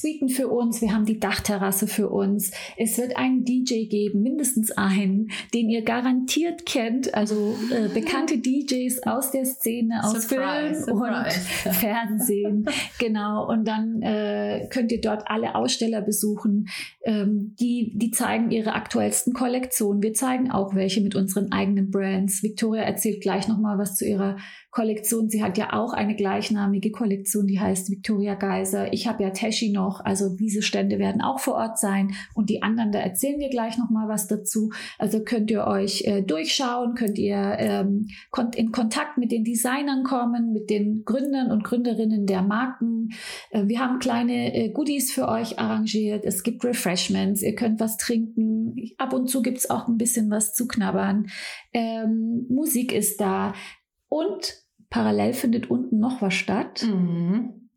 Suiten 0.00 0.28
für 0.28 0.48
uns. 0.48 0.80
Wir 0.80 0.92
haben 0.92 1.04
die 1.04 1.18
Dachterrasse 1.18 1.86
für 1.86 2.08
uns. 2.08 2.50
Es 2.76 2.98
wird 2.98 3.16
einen 3.16 3.44
DJ 3.44 3.86
geben, 3.86 4.22
mindestens 4.22 4.70
einen, 4.72 5.30
den 5.52 5.68
ihr 5.70 5.82
garantiert 5.82 6.66
kennt. 6.66 7.14
Also 7.14 7.56
äh, 7.70 7.88
bekannte 7.88 8.38
DJs 8.44 9.02
aus 9.04 9.30
der 9.30 9.44
Szene, 9.44 10.02
aus 10.02 10.12
surprise, 10.28 10.84
Film 10.84 10.98
surprise. 10.98 11.40
und 11.66 11.74
Fernsehen. 11.74 12.66
genau. 12.98 13.48
Und 13.48 13.66
dann 13.66 14.02
äh, 14.02 14.68
könnt 14.70 14.92
ihr 14.92 15.00
dort 15.00 15.24
alle 15.26 15.54
Aussteller 15.54 16.02
besuchen. 16.02 16.68
Ähm, 17.04 17.54
die, 17.60 17.92
die 17.94 18.10
zeigen 18.10 18.50
ihre 18.50 18.74
aktuellsten 18.74 19.32
Kollektionen. 19.32 20.02
Wir 20.02 20.14
zeigen 20.14 20.50
auch 20.50 20.74
welche 20.74 21.00
mit 21.00 21.14
unseren 21.14 21.52
eigenen 21.52 21.90
Brands. 21.90 22.42
Victoria 22.42 22.82
erzählt 22.82 23.20
gleich 23.20 23.48
nochmal 23.48 23.78
was 23.78 23.96
zu 23.96 24.04
ihrer 24.04 24.36
Kollektion. 24.74 25.28
Sie 25.30 25.42
hat 25.42 25.56
ja 25.56 25.72
auch 25.72 25.92
eine 25.92 26.16
gleichnamige 26.16 26.90
Kollektion, 26.90 27.46
die 27.46 27.60
heißt 27.60 27.90
Victoria 27.90 28.34
Geiser. 28.34 28.92
Ich 28.92 29.06
habe 29.06 29.22
ja 29.22 29.30
Teshi 29.30 29.70
noch, 29.70 30.04
also 30.04 30.34
diese 30.34 30.62
Stände 30.62 30.98
werden 30.98 31.22
auch 31.22 31.38
vor 31.38 31.54
Ort 31.54 31.78
sein 31.78 32.12
und 32.34 32.50
die 32.50 32.62
anderen, 32.62 32.90
da 32.90 32.98
erzählen 32.98 33.38
wir 33.38 33.50
gleich 33.50 33.78
noch 33.78 33.90
mal 33.90 34.08
was 34.08 34.26
dazu. 34.26 34.72
Also 34.98 35.22
könnt 35.22 35.48
ihr 35.52 35.68
euch 35.68 36.02
äh, 36.06 36.22
durchschauen, 36.22 36.94
könnt 36.94 37.18
ihr 37.18 37.56
ähm, 37.58 38.08
in 38.56 38.72
Kontakt 38.72 39.16
mit 39.16 39.30
den 39.30 39.44
Designern 39.44 40.02
kommen, 40.02 40.52
mit 40.52 40.70
den 40.70 41.04
Gründern 41.04 41.52
und 41.52 41.62
Gründerinnen 41.62 42.26
der 42.26 42.42
Marken. 42.42 43.10
Äh, 43.50 43.68
wir 43.68 43.78
haben 43.78 44.00
kleine 44.00 44.54
äh, 44.54 44.70
Goodies 44.70 45.12
für 45.12 45.28
euch 45.28 45.60
arrangiert. 45.60 46.24
Es 46.24 46.42
gibt 46.42 46.64
Refreshments, 46.64 47.42
ihr 47.42 47.54
könnt 47.54 47.78
was 47.78 47.96
trinken. 47.96 48.74
Ab 48.98 49.12
und 49.12 49.30
zu 49.30 49.40
gibt 49.40 49.58
es 49.58 49.70
auch 49.70 49.86
ein 49.86 49.98
bisschen 49.98 50.30
was 50.32 50.52
zu 50.52 50.66
knabbern. 50.66 51.28
Ähm, 51.72 52.46
Musik 52.48 52.92
ist 52.92 53.20
da. 53.20 53.54
Und 54.08 54.63
Parallel 54.94 55.32
findet 55.32 55.70
unten 55.70 55.98
noch 55.98 56.22
was 56.22 56.34
statt. 56.34 56.84
Mhm. 56.84 57.68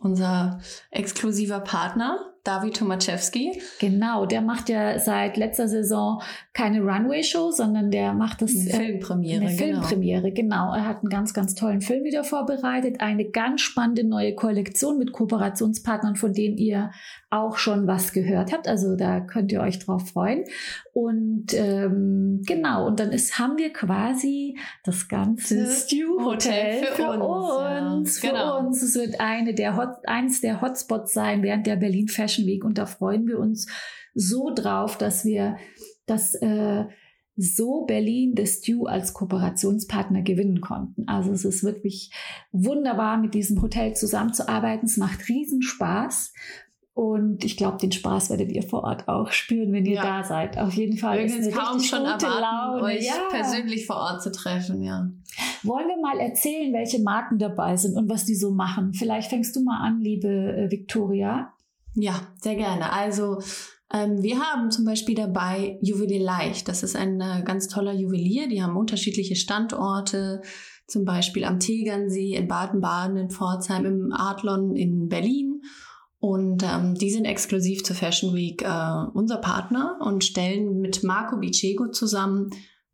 Unser 0.00 0.58
exklusiver 0.90 1.60
Partner, 1.60 2.32
David 2.44 2.78
Tomaszewski. 2.78 3.60
Genau, 3.78 4.24
der 4.24 4.40
macht 4.40 4.70
ja 4.70 4.98
seit 4.98 5.36
letzter 5.36 5.68
Saison 5.68 6.22
keine 6.54 6.80
Runway-Show, 6.80 7.50
sondern 7.50 7.90
der 7.90 8.14
macht 8.14 8.40
das. 8.40 8.52
Eine 8.52 8.70
äh, 8.70 8.76
Filmpremiere. 8.86 9.40
Eine 9.42 9.50
Filmpremiere, 9.50 10.32
genau. 10.32 10.72
genau. 10.72 10.74
Er 10.74 10.88
hat 10.88 11.00
einen 11.00 11.10
ganz, 11.10 11.34
ganz 11.34 11.54
tollen 11.54 11.82
Film 11.82 12.04
wieder 12.04 12.24
vorbereitet. 12.24 13.02
Eine 13.02 13.26
ganz 13.26 13.60
spannende 13.60 14.04
neue 14.04 14.34
Kollektion 14.34 14.96
mit 14.96 15.12
Kooperationspartnern, 15.12 16.16
von 16.16 16.32
denen 16.32 16.56
ihr 16.56 16.90
auch 17.32 17.56
schon 17.56 17.86
was 17.86 18.12
gehört 18.12 18.52
habt. 18.52 18.68
Also 18.68 18.94
da 18.94 19.20
könnt 19.20 19.50
ihr 19.52 19.60
euch 19.60 19.78
drauf 19.78 20.10
freuen. 20.10 20.44
Und 20.92 21.46
ähm, 21.54 22.42
genau, 22.46 22.86
und 22.86 23.00
dann 23.00 23.10
ist, 23.10 23.38
haben 23.38 23.56
wir 23.56 23.72
quasi 23.72 24.58
das 24.84 25.08
ganze 25.08 25.66
Stew-Hotel 25.66 26.84
für, 26.84 26.94
für, 26.94 27.10
uns. 27.10 28.22
Ja. 28.22 28.28
Für 28.28 28.34
genau. 28.36 28.58
uns. 28.58 28.82
Es 28.82 28.94
wird 28.94 29.18
eine 29.20 29.54
der 29.54 29.76
Hot, 29.76 30.06
eins 30.06 30.42
der 30.42 30.60
Hotspots 30.60 31.14
sein 31.14 31.42
während 31.42 31.66
der 31.66 31.76
Berlin 31.76 32.08
Fashion 32.08 32.46
Week. 32.46 32.64
Und 32.64 32.76
da 32.76 32.84
freuen 32.84 33.26
wir 33.26 33.38
uns 33.38 33.66
so 34.14 34.52
drauf, 34.54 34.98
dass 34.98 35.24
wir 35.24 35.56
das 36.06 36.34
äh, 36.34 36.84
so 37.36 37.86
Berlin 37.86 38.34
das 38.34 38.58
Stew 38.58 38.84
als 38.84 39.14
Kooperationspartner 39.14 40.20
gewinnen 40.20 40.60
konnten. 40.60 41.08
Also 41.08 41.32
es 41.32 41.46
ist 41.46 41.64
wirklich 41.64 42.12
wunderbar, 42.50 43.16
mit 43.16 43.32
diesem 43.32 43.62
Hotel 43.62 43.94
zusammenzuarbeiten. 43.94 44.84
Es 44.84 44.98
macht 44.98 45.28
riesen 45.30 45.62
Spaß. 45.62 46.34
Und 46.94 47.42
ich 47.42 47.56
glaube, 47.56 47.78
den 47.78 47.90
Spaß 47.90 48.28
werdet 48.28 48.52
ihr 48.52 48.62
vor 48.62 48.84
Ort 48.84 49.08
auch 49.08 49.32
spüren, 49.32 49.72
wenn 49.72 49.86
ihr 49.86 49.96
ja. 49.96 50.02
da 50.02 50.24
seid. 50.24 50.58
Auf 50.58 50.74
jeden 50.74 50.98
Fall. 50.98 51.20
Wir 51.20 51.26
können 51.26 51.50
kaum 51.50 51.80
schon 51.80 52.04
erwarten, 52.04 52.26
Laune. 52.26 52.82
euch 52.82 53.06
ja. 53.06 53.14
persönlich 53.30 53.86
vor 53.86 53.96
Ort 53.96 54.22
zu 54.22 54.30
treffen, 54.30 54.82
ja. 54.82 55.10
Wollen 55.62 55.88
wir 55.88 56.00
mal 56.02 56.18
erzählen, 56.20 56.72
welche 56.74 57.00
Marken 57.00 57.38
dabei 57.38 57.76
sind 57.76 57.96
und 57.96 58.10
was 58.10 58.26
die 58.26 58.34
so 58.34 58.50
machen? 58.50 58.92
Vielleicht 58.92 59.30
fängst 59.30 59.56
du 59.56 59.62
mal 59.62 59.80
an, 59.80 60.00
liebe 60.00 60.28
äh, 60.28 60.70
Victoria. 60.70 61.54
Ja, 61.94 62.20
sehr 62.42 62.56
gerne. 62.56 62.92
Also 62.92 63.38
ähm, 63.92 64.22
wir 64.22 64.40
haben 64.40 64.70
zum 64.70 64.84
Beispiel 64.84 65.14
dabei 65.14 65.78
Juwelier 65.80 66.22
Leicht. 66.22 66.68
Das 66.68 66.82
ist 66.82 66.94
ein 66.94 67.22
äh, 67.22 67.42
ganz 67.42 67.68
toller 67.68 67.94
Juwelier. 67.94 68.48
Die 68.48 68.62
haben 68.62 68.76
unterschiedliche 68.76 69.36
Standorte, 69.36 70.42
zum 70.86 71.06
Beispiel 71.06 71.44
am 71.44 71.58
Tegernsee, 71.58 72.34
in 72.34 72.48
Baden-Baden, 72.48 73.16
in 73.16 73.30
Pforzheim, 73.30 73.86
im 73.86 74.12
Adlon 74.12 74.76
in 74.76 75.08
Berlin 75.08 75.51
und 76.22 76.62
ähm, 76.62 76.94
die 76.94 77.10
sind 77.10 77.24
exklusiv 77.24 77.82
zur 77.82 77.96
Fashion 77.96 78.32
Week 78.32 78.62
äh, 78.62 79.06
unser 79.12 79.38
Partner 79.38 79.98
und 80.00 80.22
stellen 80.22 80.78
mit 80.78 81.02
Marco 81.02 81.36
Bicego 81.36 81.88
zusammen 81.88 82.50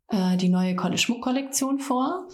äh, 0.07 0.35
die 0.37 0.49
neue 0.49 0.75
Kolle 0.75 0.97
Schmuckkollektion 0.97 1.77
vor. 1.77 2.27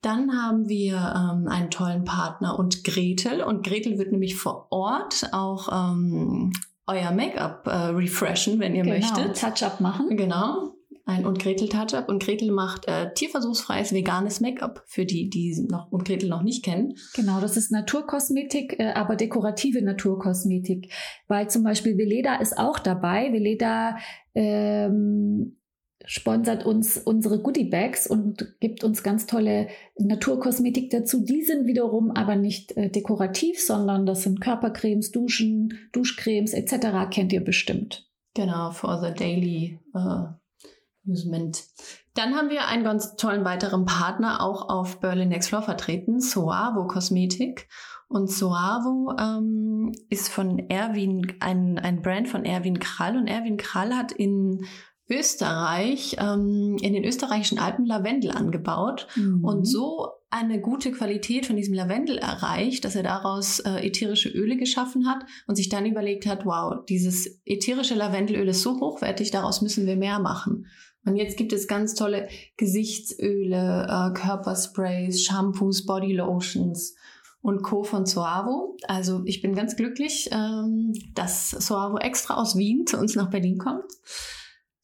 Dann 0.00 0.30
haben 0.32 0.68
wir 0.68 0.94
ähm, 0.94 1.48
einen 1.48 1.72
tollen 1.72 2.04
Partner 2.04 2.56
und 2.56 2.84
Gretel. 2.84 3.42
Und 3.42 3.66
Gretel 3.66 3.98
wird 3.98 4.12
nämlich 4.12 4.36
vor 4.36 4.68
Ort 4.70 5.28
auch 5.32 5.68
ähm, 5.72 6.52
euer 6.86 7.10
Make-up 7.10 7.66
äh, 7.66 7.70
refreshen, 7.70 8.60
wenn 8.60 8.76
ihr 8.76 8.84
genau, 8.84 8.94
möchtet. 8.94 9.40
Touch-up 9.40 9.80
machen. 9.80 10.16
Genau 10.16 10.72
ein 11.04 11.26
und 11.26 11.38
Gretel 11.40 11.68
Touch-Up 11.68 12.08
und 12.08 12.22
Gretel 12.22 12.52
macht 12.52 12.86
äh, 12.86 13.12
tierversuchsfreies 13.14 13.92
veganes 13.92 14.40
Make-up 14.40 14.84
für 14.86 15.04
die, 15.04 15.28
die 15.28 15.66
noch 15.68 15.90
und 15.90 16.04
Gretel 16.04 16.28
noch 16.28 16.42
nicht 16.42 16.64
kennen. 16.64 16.94
Genau, 17.14 17.40
das 17.40 17.56
ist 17.56 17.72
Naturkosmetik, 17.72 18.78
äh, 18.78 18.92
aber 18.92 19.16
dekorative 19.16 19.82
Naturkosmetik, 19.82 20.92
weil 21.26 21.50
zum 21.50 21.64
Beispiel 21.64 21.98
Veleda 21.98 22.36
ist 22.36 22.56
auch 22.56 22.78
dabei. 22.78 23.32
Veleda 23.32 23.96
ähm, 24.34 25.56
sponsert 26.04 26.64
uns 26.66 26.98
unsere 26.98 27.40
Goodie 27.40 27.68
Bags 27.68 28.06
und 28.06 28.54
gibt 28.60 28.84
uns 28.84 29.02
ganz 29.02 29.26
tolle 29.26 29.68
Naturkosmetik 29.98 30.90
dazu. 30.90 31.24
Die 31.24 31.42
sind 31.42 31.66
wiederum 31.66 32.10
aber 32.10 32.36
nicht 32.36 32.76
äh, 32.76 32.90
dekorativ, 32.90 33.60
sondern 33.60 34.06
das 34.06 34.22
sind 34.22 34.40
Körpercremes, 34.40 35.10
Duschen, 35.10 35.74
Duschcremes 35.92 36.52
etc. 36.52 37.10
Kennt 37.10 37.32
ihr 37.32 37.42
bestimmt. 37.42 38.08
Genau, 38.34 38.70
for 38.70 38.98
the 39.00 39.12
daily 39.12 39.78
uh, 39.94 40.32
Amusement. 41.04 41.64
Dann 42.14 42.34
haben 42.34 42.50
wir 42.50 42.66
einen 42.66 42.84
ganz 42.84 43.16
tollen 43.16 43.44
weiteren 43.44 43.84
Partner 43.84 44.42
auch 44.42 44.68
auf 44.68 45.00
Berlin 45.00 45.28
Next 45.28 45.48
Floor 45.48 45.62
vertreten, 45.62 46.20
Soavo 46.20 46.86
Kosmetik. 46.86 47.68
Und 48.08 48.30
Soavo 48.30 49.14
ähm, 49.18 49.92
ist 50.10 50.28
von 50.28 50.58
Erwin, 50.68 51.32
ein, 51.40 51.78
ein 51.78 52.02
Brand 52.02 52.28
von 52.28 52.44
Erwin 52.44 52.78
Krall. 52.78 53.16
Und 53.16 53.26
Erwin 53.26 53.56
Krall 53.56 53.96
hat 53.96 54.12
in 54.12 54.66
Österreich, 55.08 56.16
ähm, 56.18 56.76
in 56.80 56.92
den 56.92 57.04
österreichischen 57.04 57.58
Alpen 57.58 57.86
Lavendel 57.86 58.30
angebaut 58.30 59.08
mhm. 59.16 59.44
und 59.44 59.64
so 59.64 60.08
eine 60.30 60.60
gute 60.60 60.92
Qualität 60.92 61.44
von 61.44 61.56
diesem 61.56 61.74
Lavendel 61.74 62.16
erreicht, 62.16 62.86
dass 62.86 62.96
er 62.96 63.02
daraus 63.02 63.60
äh, 63.60 63.86
ätherische 63.86 64.30
Öle 64.30 64.56
geschaffen 64.56 65.06
hat 65.06 65.24
und 65.46 65.56
sich 65.56 65.68
dann 65.68 65.84
überlegt 65.84 66.26
hat, 66.26 66.46
wow, 66.46 66.82
dieses 66.88 67.42
ätherische 67.44 67.94
Lavendelöl 67.94 68.48
ist 68.48 68.62
so 68.62 68.80
hochwertig, 68.80 69.30
daraus 69.30 69.60
müssen 69.60 69.86
wir 69.86 69.96
mehr 69.96 70.18
machen. 70.20 70.66
Und 71.04 71.16
jetzt 71.16 71.36
gibt 71.36 71.52
es 71.52 71.66
ganz 71.66 71.94
tolle 71.94 72.28
Gesichtsöle, 72.56 73.86
äh, 73.88 74.18
Körpersprays, 74.18 75.22
Shampoos, 75.22 75.84
Bodylotions 75.84 76.94
und 77.40 77.62
Co. 77.62 77.82
von 77.82 78.06
Soavo. 78.06 78.76
Also 78.86 79.22
ich 79.24 79.42
bin 79.42 79.54
ganz 79.54 79.76
glücklich, 79.76 80.28
ähm, 80.32 80.92
dass 81.14 81.50
Soavo 81.50 81.98
extra 81.98 82.34
aus 82.34 82.56
Wien 82.56 82.86
zu 82.86 82.98
uns 82.98 83.16
nach 83.16 83.30
Berlin 83.30 83.58
kommt. 83.58 83.84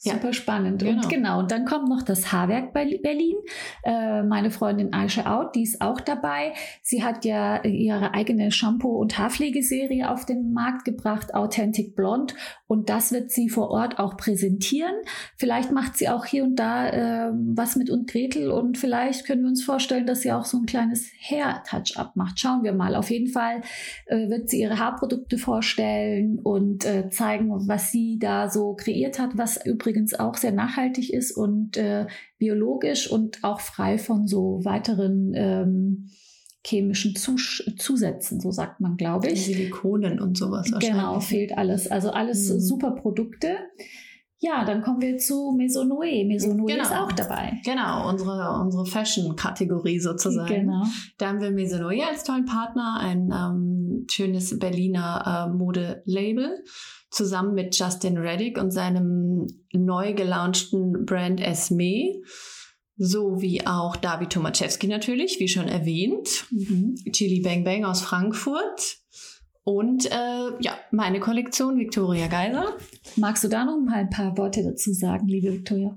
Super 0.00 0.28
ja. 0.28 0.32
spannend. 0.32 0.80
Genau. 0.80 1.02
Und 1.02 1.08
genau, 1.08 1.38
und 1.40 1.50
dann 1.50 1.64
kommt 1.64 1.88
noch 1.88 2.02
das 2.02 2.30
Haarwerk 2.30 2.72
bei 2.72 2.84
Berlin. 3.02 3.34
Äh, 3.82 4.22
meine 4.22 4.52
Freundin 4.52 4.92
Aisha 4.92 5.26
Out, 5.26 5.56
die 5.56 5.64
ist 5.64 5.80
auch 5.80 6.00
dabei. 6.00 6.52
Sie 6.82 7.02
hat 7.02 7.24
ja 7.24 7.64
ihre 7.64 8.14
eigene 8.14 8.52
Shampoo- 8.52 8.96
und 8.96 9.18
Haarpflegeserie 9.18 10.08
auf 10.08 10.24
den 10.24 10.52
Markt 10.52 10.84
gebracht, 10.84 11.34
Authentic 11.34 11.96
Blonde. 11.96 12.34
Und 12.68 12.90
das 12.90 13.10
wird 13.10 13.32
sie 13.32 13.48
vor 13.48 13.70
Ort 13.70 13.98
auch 13.98 14.16
präsentieren. 14.16 14.94
Vielleicht 15.36 15.72
macht 15.72 15.96
sie 15.96 16.08
auch 16.08 16.24
hier 16.24 16.44
und 16.44 16.54
da 16.56 16.90
äh, 16.90 17.32
was 17.32 17.74
mit 17.74 17.90
und 17.90 18.08
Gretel 18.08 18.52
und 18.52 18.78
vielleicht 18.78 19.26
können 19.26 19.42
wir 19.42 19.48
uns 19.48 19.64
vorstellen, 19.64 20.06
dass 20.06 20.20
sie 20.20 20.30
auch 20.30 20.44
so 20.44 20.58
ein 20.58 20.66
kleines 20.66 21.10
Hair-Touch-up 21.28 22.14
macht. 22.14 22.38
Schauen 22.38 22.62
wir 22.62 22.72
mal. 22.72 22.94
Auf 22.94 23.10
jeden 23.10 23.32
Fall 23.32 23.62
äh, 24.06 24.28
wird 24.28 24.48
sie 24.48 24.60
ihre 24.60 24.78
Haarprodukte 24.78 25.38
vorstellen 25.38 26.38
und 26.38 26.84
äh, 26.84 27.10
zeigen, 27.10 27.50
was 27.66 27.90
sie 27.90 28.20
da 28.20 28.48
so 28.48 28.74
kreiert 28.74 29.18
hat, 29.18 29.36
was 29.36 29.64
übrigens 29.66 29.87
übrigens 29.88 30.14
auch 30.14 30.36
sehr 30.36 30.52
nachhaltig 30.52 31.12
ist 31.12 31.32
und 31.32 31.76
äh, 31.76 32.06
biologisch 32.38 33.10
und 33.10 33.42
auch 33.42 33.60
frei 33.60 33.98
von 33.98 34.26
so 34.26 34.60
weiteren 34.64 35.32
ähm, 35.34 36.10
chemischen 36.66 37.16
Zus 37.16 37.64
Zusätzen, 37.78 38.40
so 38.40 38.50
sagt 38.50 38.80
man, 38.80 38.96
glaube 38.96 39.28
ich. 39.28 39.46
Silikonen 39.46 40.20
und 40.20 40.36
sowas. 40.36 40.70
Genau, 40.80 41.20
fehlt 41.20 41.56
alles. 41.56 41.90
Also 41.90 42.10
alles 42.10 42.52
mhm. 42.52 42.60
super 42.60 42.90
Produkte. 42.90 43.56
Ja, 44.40 44.64
dann 44.64 44.82
kommen 44.82 45.00
wir 45.00 45.16
zu 45.16 45.56
Maisonoué. 45.56 46.24
Maisonoué 46.24 46.66
genau. 46.66 46.82
ist 46.82 46.92
auch 46.92 47.10
dabei. 47.10 47.58
Genau, 47.64 48.08
unsere, 48.08 48.60
unsere 48.60 48.86
Fashion-Kategorie 48.86 49.98
sozusagen. 49.98 50.66
Genau. 50.66 50.84
Da 51.16 51.28
haben 51.28 51.40
wir 51.40 51.50
Maisonoué 51.50 52.04
als 52.08 52.22
tollen 52.22 52.44
Partner, 52.44 52.98
ein 53.00 53.32
ähm, 53.32 54.06
schönes 54.08 54.56
Berliner 54.58 55.48
äh, 55.48 55.56
Mode-Label 55.56 56.62
zusammen 57.10 57.54
mit 57.54 57.78
Justin 57.78 58.18
Reddick 58.18 58.58
und 58.58 58.70
seinem 58.70 59.46
neu 59.72 60.14
gelaunchten 60.14 61.04
Brand 61.04 61.40
Esme. 61.40 62.20
sowie 62.96 63.64
auch 63.64 63.96
David 63.96 64.30
Tomaszewski 64.30 64.88
natürlich, 64.88 65.38
wie 65.38 65.48
schon 65.48 65.68
erwähnt, 65.68 66.46
mhm. 66.50 66.96
Chili 67.12 67.40
Bang 67.40 67.62
Bang 67.64 67.84
aus 67.84 68.02
Frankfurt 68.02 68.98
und 69.62 70.06
äh, 70.06 70.50
ja, 70.60 70.78
meine 70.90 71.20
Kollektion 71.20 71.78
Victoria 71.78 72.26
Geiser. 72.26 72.76
Magst 73.16 73.44
du 73.44 73.48
da 73.48 73.64
noch 73.64 73.78
mal 73.78 73.96
ein 73.96 74.10
paar 74.10 74.36
Worte 74.36 74.64
dazu 74.64 74.92
sagen, 74.92 75.28
liebe 75.28 75.52
Victoria? 75.52 75.96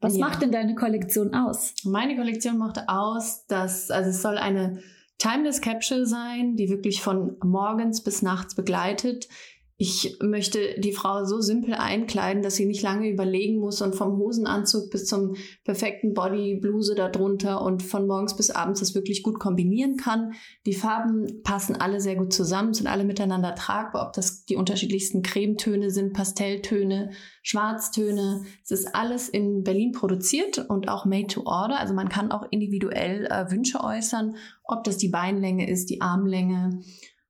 Was 0.00 0.16
ja. 0.16 0.26
macht 0.26 0.42
denn 0.42 0.52
deine 0.52 0.74
Kollektion 0.74 1.34
aus? 1.34 1.74
Meine 1.84 2.16
Kollektion 2.16 2.58
macht 2.58 2.88
aus, 2.88 3.46
dass, 3.46 3.90
also 3.90 4.10
es 4.10 4.22
soll 4.22 4.38
eine 4.38 4.80
Timeless 5.18 5.60
Capsule 5.60 6.06
sein, 6.06 6.56
die 6.56 6.68
wirklich 6.68 7.02
von 7.02 7.36
morgens 7.42 8.02
bis 8.02 8.22
nachts 8.22 8.54
begleitet 8.54 9.28
ich 9.78 10.16
möchte 10.22 10.80
die 10.80 10.92
Frau 10.92 11.26
so 11.26 11.42
simpel 11.42 11.74
einkleiden, 11.74 12.42
dass 12.42 12.56
sie 12.56 12.64
nicht 12.64 12.80
lange 12.80 13.10
überlegen 13.10 13.58
muss 13.58 13.82
und 13.82 13.94
vom 13.94 14.16
Hosenanzug 14.16 14.90
bis 14.90 15.04
zum 15.04 15.36
perfekten 15.64 16.14
Bodybluse 16.14 16.94
darunter 16.94 17.60
und 17.60 17.82
von 17.82 18.06
morgens 18.06 18.34
bis 18.34 18.50
abends 18.50 18.80
das 18.80 18.94
wirklich 18.94 19.22
gut 19.22 19.38
kombinieren 19.38 19.98
kann. 19.98 20.32
Die 20.64 20.72
Farben 20.72 21.42
passen 21.42 21.76
alle 21.76 22.00
sehr 22.00 22.16
gut 22.16 22.32
zusammen, 22.32 22.72
sind 22.72 22.86
alle 22.86 23.04
miteinander 23.04 23.54
tragbar, 23.54 24.06
ob 24.06 24.14
das 24.14 24.46
die 24.46 24.56
unterschiedlichsten 24.56 25.20
Cremetöne 25.20 25.90
sind, 25.90 26.14
Pastelltöne, 26.14 27.10
Schwarztöne. 27.42 28.44
Es 28.64 28.70
ist 28.70 28.94
alles 28.94 29.28
in 29.28 29.62
Berlin 29.62 29.92
produziert 29.92 30.58
und 30.70 30.88
auch 30.88 31.04
made 31.04 31.26
to 31.26 31.42
order. 31.44 31.78
Also 31.78 31.92
man 31.92 32.08
kann 32.08 32.32
auch 32.32 32.46
individuell 32.50 33.26
äh, 33.26 33.50
Wünsche 33.50 33.84
äußern, 33.84 34.36
ob 34.64 34.84
das 34.84 34.96
die 34.96 35.10
Beinlänge 35.10 35.68
ist, 35.68 35.90
die 35.90 36.00
Armlänge 36.00 36.80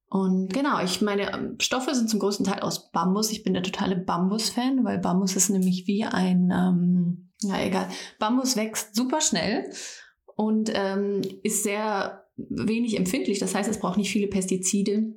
und 0.09 0.53
genau, 0.53 0.81
ich 0.83 1.03
meine, 1.03 1.33
ähm, 1.33 1.57
Stoffe 1.61 1.95
sind 1.95 2.09
zum 2.09 2.21
größten 2.21 2.47
Teil 2.47 2.61
aus 2.61 2.91
Bambus. 2.93 3.31
Ich 3.33 3.43
bin 3.43 3.55
der 3.55 3.63
totale 3.63 3.97
Bambus-Fan, 3.97 4.85
weil 4.85 4.99
Bambus 4.99 5.35
ist 5.35 5.51
nämlich 5.51 5.87
wie 5.87 6.05
ein, 6.05 6.53
ähm, 6.53 7.31
na 7.43 7.65
egal, 7.65 7.89
Bambus 8.19 8.57
wächst 8.57 8.95
super 8.95 9.21
schnell 9.21 9.69
und 10.37 10.71
ähm, 10.73 11.23
ist 11.43 11.65
sehr 11.65 12.25
wenig 12.37 12.97
empfindlich. 12.97 13.41
Das 13.41 13.55
heißt, 13.55 13.69
es 13.69 13.81
braucht 13.81 13.97
nicht 13.97 14.11
viele 14.11 14.29
Pestizide, 14.29 15.13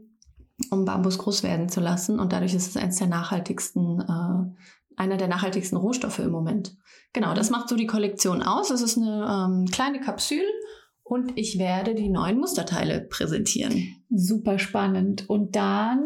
um 0.72 0.86
Bambus 0.86 1.20
groß 1.20 1.44
werden 1.44 1.70
zu 1.70 1.82
lassen. 1.82 2.20
Und 2.20 2.34
dadurch 2.34 2.56
ist 2.56 2.68
es 2.68 2.78
eines 2.78 2.98
der 2.98 3.08
nachhaltigsten, 3.08 4.02
äh, 4.02 4.96
einer 4.96 5.18
der 5.18 5.28
nachhaltigsten 5.28 5.78
Rohstoffe 5.78 6.20
im 6.20 6.32
Moment. 6.32 6.76
Genau, 7.14 7.36
das 7.36 7.52
macht 7.52 7.70
so 7.70 7.76
die 7.76 7.88
Kollektion 7.88 8.42
aus. 8.42 8.72
Es 8.72 8.82
ist 8.82 8.98
eine 8.98 9.48
ähm, 9.48 9.66
kleine 9.72 10.00
Kapsel 10.00 10.42
und 11.10 11.32
ich 11.36 11.58
werde 11.58 11.96
die 11.96 12.10
neuen 12.10 12.38
Musterteile 12.38 13.02
präsentieren. 13.02 13.96
Super 14.12 14.60
spannend. 14.60 15.28
Und 15.28 15.56
dann, 15.56 16.06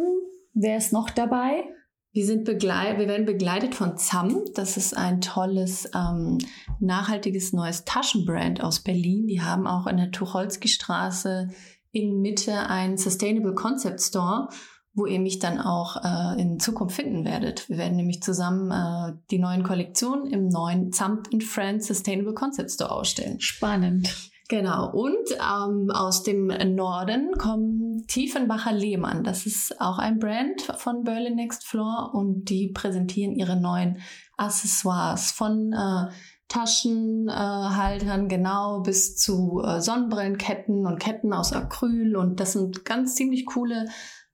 wer 0.54 0.78
ist 0.78 0.94
noch 0.94 1.10
dabei? 1.10 1.66
Wir, 2.14 2.26
sind 2.26 2.46
begleit 2.46 3.00
wir 3.00 3.10
werden 3.10 3.26
begleitet 3.26 3.76
von 3.76 3.98
ZAM. 3.98 4.46
Das 4.56 4.78
ist 4.78 4.96
ein 4.96 5.20
tolles, 5.20 5.90
ähm, 5.94 6.38
nachhaltiges 6.80 7.52
neues 7.52 7.84
Taschenbrand 7.84 8.64
aus 8.64 8.82
Berlin. 8.82 9.28
Die 9.28 9.42
haben 9.42 9.68
auch 9.68 9.88
in 9.88 9.98
der 9.98 10.12
Tucholsky-Straße 10.12 11.50
in 11.92 12.22
Mitte 12.22 12.70
einen 12.70 12.96
Sustainable 12.96 13.56
Concept 13.56 14.00
Store, 14.00 14.48
wo 14.94 15.06
ihr 15.06 15.20
mich 15.20 15.40
dann 15.40 15.60
auch 15.60 15.98
äh, 15.98 16.42
in 16.42 16.62
Zukunft 16.62 16.96
finden 16.96 17.26
werdet. 17.26 17.68
Wir 17.68 17.78
werden 17.78 17.98
nämlich 17.98 18.22
zusammen 18.24 18.72
äh, 18.72 19.18
die 19.32 19.40
neuen 19.40 19.64
Kollektionen 19.64 20.28
im 20.28 20.48
neuen 20.48 20.94
ZAM 20.94 21.24
Friends 21.42 21.88
Sustainable 21.88 22.34
Concept 22.34 22.72
Store 22.72 22.92
ausstellen. 22.92 23.42
Spannend. 23.42 24.32
Genau. 24.50 24.92
Und 24.92 25.32
ähm, 25.32 25.90
aus 25.90 26.24
dem 26.24 26.48
Norden 26.76 27.32
kommen 27.38 28.06
Tiefenbacher 28.08 28.74
Lehmann. 28.74 29.24
Das 29.24 29.46
ist 29.46 29.80
auch 29.80 29.98
ein 29.98 30.20
Brand 30.20 30.62
von 30.78 31.04
Berlin 31.04 31.36
Next 31.36 31.66
Floor 31.66 32.12
und 32.14 32.50
die 32.50 32.68
präsentieren 32.68 33.34
ihre 33.34 33.60
neuen 33.60 34.00
Accessoires 34.36 35.32
von 35.32 35.72
äh, 35.72 36.12
Taschenhaltern 36.50 38.26
äh, 38.26 38.28
genau 38.28 38.82
bis 38.82 39.16
zu 39.16 39.62
äh, 39.66 39.82
Sonnenbrillenketten 39.82 40.86
und 40.86 41.00
Ketten 41.00 41.34
aus 41.34 41.54
Acryl 41.54 42.16
und 42.16 42.40
das 42.40 42.54
sind 42.54 42.84
ganz 42.86 43.16
ziemlich 43.16 43.46
coole 43.46 43.86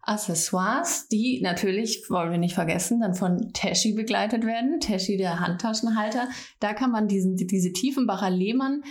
Accessoires, 0.02 1.08
die 1.08 1.40
natürlich, 1.42 2.10
wollen 2.10 2.32
wir 2.32 2.40
nicht 2.40 2.56
vergessen, 2.56 3.02
dann 3.02 3.14
von 3.14 3.54
Teshi 3.54 3.94
begleitet 3.94 4.44
werden. 4.44 4.80
Teshi, 4.80 5.18
der 5.18 5.40
Handtaschenhalter. 5.40 6.28
Da 6.60 6.74
kann 6.74 6.90
man 6.90 7.08
diesen, 7.08 7.36
diese 7.36 7.72
Tiefenbacher 7.72 8.32
Lehmann 8.32 8.82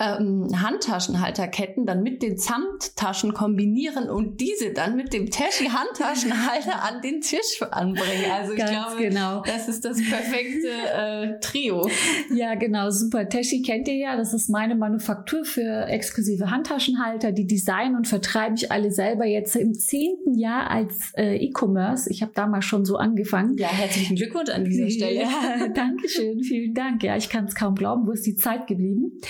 ähm, 0.00 0.48
Handtaschenhalterketten 0.54 1.84
dann 1.84 2.02
mit 2.02 2.22
den 2.22 2.38
Samttaschen 2.38 3.34
kombinieren 3.34 4.08
und 4.08 4.40
diese 4.40 4.72
dann 4.72 4.94
mit 4.94 5.12
dem 5.12 5.28
Tashi-Handtaschenhalter 5.30 6.84
an 6.84 7.02
den 7.02 7.20
Tisch 7.20 7.60
anbringen. 7.70 8.30
Also 8.32 8.52
ich 8.52 8.58
Ganz 8.58 8.70
glaube, 8.70 9.02
genau. 9.02 9.42
das 9.42 9.68
ist 9.68 9.84
das 9.84 9.98
perfekte 9.98 10.68
äh, 10.68 11.40
Trio. 11.40 11.88
Ja, 12.32 12.54
genau, 12.54 12.90
super. 12.90 13.28
Tashi 13.28 13.62
kennt 13.62 13.88
ihr 13.88 13.96
ja, 13.96 14.16
das 14.16 14.34
ist 14.34 14.48
meine 14.48 14.76
Manufaktur 14.76 15.44
für 15.44 15.86
exklusive 15.86 16.50
Handtaschenhalter. 16.50 17.32
Die 17.32 17.46
design 17.46 17.96
und 17.96 18.06
vertreibe 18.06 18.54
ich 18.54 18.70
alle 18.70 18.92
selber 18.92 19.26
jetzt 19.26 19.56
im 19.56 19.74
zehnten 19.74 20.38
Jahr 20.38 20.70
als 20.70 21.12
äh, 21.16 21.36
E-Commerce. 21.36 22.08
Ich 22.10 22.22
habe 22.22 22.32
damals 22.34 22.66
schon 22.66 22.84
so 22.84 22.96
angefangen. 22.96 23.56
Ja, 23.56 23.68
herzlichen 23.68 24.14
Glückwunsch 24.14 24.50
an 24.50 24.64
dieser 24.64 24.90
Stelle. 24.90 25.22
Ja, 25.22 25.68
danke 25.74 26.08
schön, 26.08 26.42
vielen 26.44 26.74
Dank. 26.74 27.02
Ja, 27.02 27.16
ich 27.16 27.28
kann 27.28 27.46
es 27.46 27.56
kaum 27.56 27.74
glauben, 27.74 28.06
wo 28.06 28.12
ist 28.12 28.26
die 28.26 28.36
Zeit 28.36 28.68
geblieben? 28.68 29.20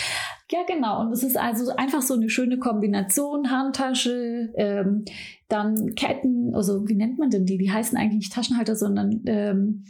Ja, 0.50 0.60
genau. 0.66 1.02
Und 1.02 1.12
es 1.12 1.22
ist 1.22 1.36
also 1.36 1.74
einfach 1.76 2.00
so 2.00 2.14
eine 2.14 2.30
schöne 2.30 2.58
Kombination, 2.58 3.50
Handtasche, 3.50 4.50
ähm, 4.56 5.04
dann 5.48 5.94
Ketten, 5.94 6.54
also 6.54 6.88
wie 6.88 6.94
nennt 6.94 7.18
man 7.18 7.30
denn 7.30 7.44
die? 7.44 7.58
Die 7.58 7.70
heißen 7.70 7.98
eigentlich 7.98 8.18
nicht 8.18 8.32
Taschenhalter, 8.32 8.74
sondern 8.74 9.22
ähm, 9.26 9.84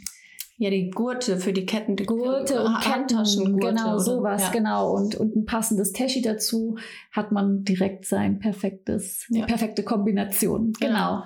ja, 0.57 0.69
die 0.69 0.89
Gurte 0.89 1.37
für 1.37 1.53
die 1.53 1.65
Ketten. 1.65 1.95
Die 1.95 2.05
Gurte 2.05 2.61
und 2.61 2.81
Ketten, 2.81 3.57
genau, 3.59 3.97
sowas, 3.97 4.41
ja. 4.43 4.51
genau. 4.51 4.93
Und, 4.93 5.15
und 5.15 5.33
ein 5.33 5.45
passendes 5.45 5.93
Tashi 5.93 6.21
dazu 6.21 6.77
hat 7.13 7.31
man 7.31 7.63
direkt 7.63 8.05
sein 8.05 8.39
perfektes, 8.39 9.25
ja. 9.29 9.45
perfekte 9.45 9.83
Kombination. 9.83 10.73
Genau. 10.77 11.23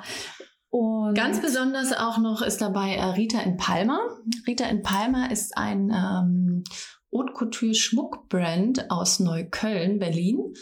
Und 0.69 1.15
Ganz 1.15 1.41
besonders 1.41 1.93
auch 1.93 2.19
noch 2.19 2.43
ist 2.43 2.61
dabei 2.61 2.93
äh, 2.93 3.03
Rita 3.03 3.41
in 3.41 3.57
Palma. 3.57 3.99
Rita 4.45 4.65
in 4.65 4.83
Palma 4.83 5.25
ist 5.25 5.57
ein 5.57 5.91
ähm, 5.91 6.63
Haute 7.13 7.33
Couture 7.33 7.73
Schmuckbrand 7.73 8.89
aus 8.89 9.19
Neukölln, 9.19 9.99
Berlin, 9.99 10.53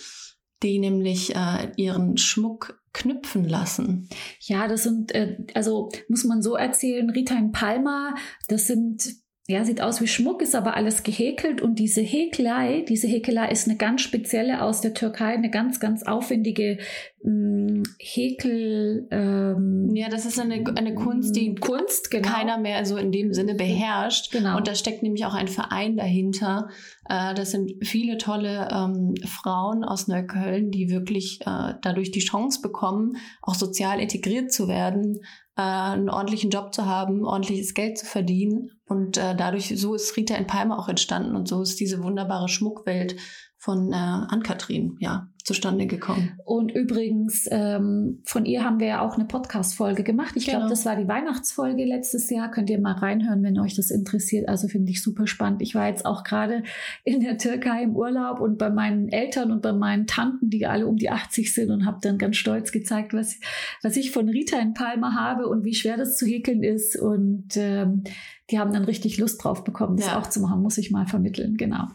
die 0.64 0.80
nämlich 0.80 1.36
äh, 1.36 1.72
ihren 1.76 2.18
Schmuck 2.18 2.82
knüpfen 2.94 3.48
lassen. 3.48 4.10
Ja, 4.42 4.68
das 4.68 4.84
sind, 4.84 5.14
äh, 5.14 5.38
also 5.54 5.90
muss 6.10 6.24
man 6.24 6.42
so 6.42 6.56
erzählen, 6.56 7.10
Rita 7.10 7.38
in 7.38 7.52
Palma, 7.52 8.16
das 8.48 8.68
sind 8.68 9.16
ja, 9.52 9.66
sieht 9.66 9.82
aus 9.82 10.02
wie 10.02 10.08
Schmuck, 10.08 10.42
ist 10.42 10.56
aber 10.56 10.76
alles 10.76 11.04
gehäkelt 11.04 11.62
und 11.62 11.78
diese 11.78 12.02
Häkelei, 12.02 12.86
diese 12.88 13.08
Häkelei 13.08 13.50
ist 13.52 13.68
eine 13.68 13.78
ganz 13.78 14.02
spezielle 14.02 14.62
aus 14.62 14.82
der 14.82 14.94
Türkei, 14.94 15.34
eine 15.34 15.50
ganz, 15.50 15.80
ganz 15.80 16.04
aufwendige 16.04 16.78
mh, 17.24 17.32
mm, 17.32 17.84
Häkel. 18.00 19.08
Ähm, 19.12 19.92
ja, 19.94 20.10
das 20.10 20.26
ist 20.26 20.40
eine, 20.40 20.64
eine 20.76 20.96
Kunst, 20.96 21.36
die 21.36 21.56
Kunst, 21.56 22.12
genau. 22.12 22.28
keiner 22.28 22.58
mehr 22.58 22.86
so 22.86 22.98
in 22.98 23.12
dem 23.12 23.34
Sinne 23.34 23.56
beherrscht. 23.56 24.32
Genau. 24.32 24.58
Und 24.58 24.68
da 24.68 24.76
steckt 24.76 25.04
nämlich 25.04 25.26
auch 25.26 25.34
ein 25.34 25.48
Verein 25.48 25.98
dahinter. 25.98 26.70
Äh, 27.12 27.34
das 27.34 27.52
sind 27.52 27.74
viele 27.86 28.18
tolle 28.18 28.70
ähm, 28.72 29.16
Frauen 29.26 29.84
aus 29.84 30.08
Neukölln, 30.08 30.72
die 30.72 30.90
wirklich 30.90 31.42
äh, 31.42 31.74
dadurch 31.82 32.12
die 32.12 32.22
Chance 32.22 32.62
bekommen, 32.62 33.18
auch 33.42 33.56
sozial 33.56 34.00
integriert 34.00 34.54
zu 34.54 34.70
werden, 34.70 35.20
äh, 35.58 35.62
einen 35.62 36.10
ordentlichen 36.10 36.52
Job 36.52 36.74
zu 36.74 36.86
haben, 36.86 37.26
ordentliches 37.26 37.74
Geld 37.74 37.98
zu 37.98 38.06
verdienen. 38.06 38.72
Und 38.86 39.18
äh, 39.18 39.36
dadurch, 39.36 39.78
so 39.78 39.94
ist 39.94 40.16
Rita 40.16 40.36
in 40.36 40.48
Palma 40.48 40.78
auch 40.78 40.88
entstanden 40.88 41.36
und 41.36 41.50
so 41.50 41.62
ist 41.62 41.82
diese 41.82 42.02
wunderbare 42.02 42.48
Schmuckwelt 42.48 43.18
von 43.62 43.94
äh, 43.94 43.96
Ann-Kathrin, 43.96 44.98
ja, 45.00 45.28
zustande 45.44 45.86
gekommen. 45.86 46.36
Und 46.46 46.72
übrigens, 46.72 47.48
ähm, 47.52 48.24
von 48.26 48.46
ihr 48.46 48.66
haben 48.66 48.80
wir 48.80 48.88
ja 48.88 49.02
auch 49.02 49.14
eine 49.14 49.26
Podcast-Folge 49.26 50.02
gemacht. 50.02 50.34
Ich 50.36 50.48
genau. 50.48 50.58
glaube, 50.58 50.72
das 50.72 50.84
war 50.84 50.96
die 50.96 51.08
Weihnachtsfolge 51.08 51.86
letztes 51.86 52.28
Jahr. 52.32 52.50
Könnt 52.50 52.72
ihr 52.72 52.82
mal 52.82 52.94
reinhören, 52.94 53.44
wenn 53.44 53.60
euch 53.60 53.76
das 53.76 53.92
interessiert. 53.92 54.50
Also 54.50 54.68
finde 54.68 54.92
ich 54.92 55.04
super 55.04 55.28
spannend. 55.28 55.62
Ich 55.62 55.76
war 55.76 55.88
jetzt 55.88 56.08
auch 56.08 56.24
gerade 56.24 56.64
in 57.04 57.20
der 57.20 57.38
Türkei 57.38 57.84
im 57.84 57.96
Urlaub 57.96 58.40
und 58.40 58.58
bei 58.58 58.72
meinen 58.72 59.10
Eltern 59.10 59.52
und 59.52 59.62
bei 59.62 59.74
meinen 59.74 60.08
Tanten, 60.08 60.50
die 60.50 60.66
alle 60.66 60.88
um 60.88 60.98
die 60.98 61.12
80 61.12 61.54
sind 61.54 61.70
und 61.70 61.86
habe 61.86 62.00
dann 62.02 62.18
ganz 62.18 62.38
stolz 62.38 62.72
gezeigt, 62.72 63.14
was, 63.14 63.40
was 63.84 63.96
ich 63.96 64.10
von 64.10 64.28
Rita 64.28 64.58
in 64.58 64.74
Palma 64.74 65.14
habe 65.14 65.48
und 65.48 65.66
wie 65.66 65.76
schwer 65.76 65.98
das 65.98 66.18
zu 66.18 66.26
häkeln 66.26 66.64
ist. 66.64 67.00
Und 67.00 67.58
ähm, 67.58 68.06
die 68.50 68.58
haben 68.58 68.74
dann 68.74 68.86
richtig 68.86 69.20
Lust 69.20 69.44
drauf 69.44 69.64
bekommen, 69.64 69.98
das 69.98 70.08
ja. 70.08 70.20
auch 70.20 70.26
zu 70.26 70.40
machen, 70.40 70.64
muss 70.64 70.80
ich 70.80 70.90
mal 70.90 71.06
vermitteln. 71.06 71.58
Genau. 71.58 71.90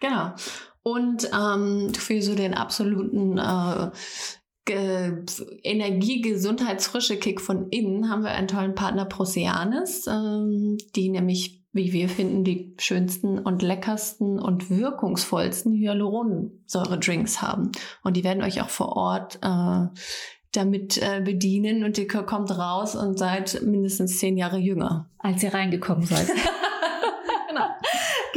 Genau. 0.00 0.34
Und 0.84 1.30
ähm, 1.32 1.92
für 1.94 2.20
so 2.20 2.34
den 2.34 2.52
absoluten 2.54 3.38
äh, 3.38 3.90
Energie, 5.62 6.20
Gesundheitsfrische 6.20 7.16
Kick 7.16 7.40
von 7.40 7.68
innen 7.70 8.10
haben 8.10 8.22
wir 8.22 8.30
einen 8.30 8.48
tollen 8.48 8.74
Partner 8.74 9.06
Proceanis, 9.06 10.06
ähm, 10.06 10.76
die 10.94 11.08
nämlich, 11.08 11.62
wie 11.72 11.92
wir 11.92 12.10
finden, 12.10 12.44
die 12.44 12.74
schönsten 12.78 13.38
und 13.38 13.62
leckersten 13.62 14.38
und 14.38 14.68
wirkungsvollsten 14.68 15.72
Hyaluronsäure-Drinks 15.74 17.40
haben. 17.40 17.72
Und 18.02 18.18
die 18.18 18.24
werden 18.24 18.42
euch 18.42 18.60
auch 18.60 18.70
vor 18.70 18.94
Ort 18.94 19.38
äh, 19.42 19.86
damit 20.52 20.98
äh, 20.98 21.22
bedienen 21.24 21.82
und 21.82 21.96
ihr 21.96 22.06
kommt 22.06 22.56
raus 22.56 22.94
und 22.94 23.18
seid 23.18 23.62
mindestens 23.64 24.18
zehn 24.18 24.36
Jahre 24.36 24.58
jünger. 24.58 25.10
Als 25.18 25.42
ihr 25.42 25.54
reingekommen 25.54 26.04
seid. 26.04 26.28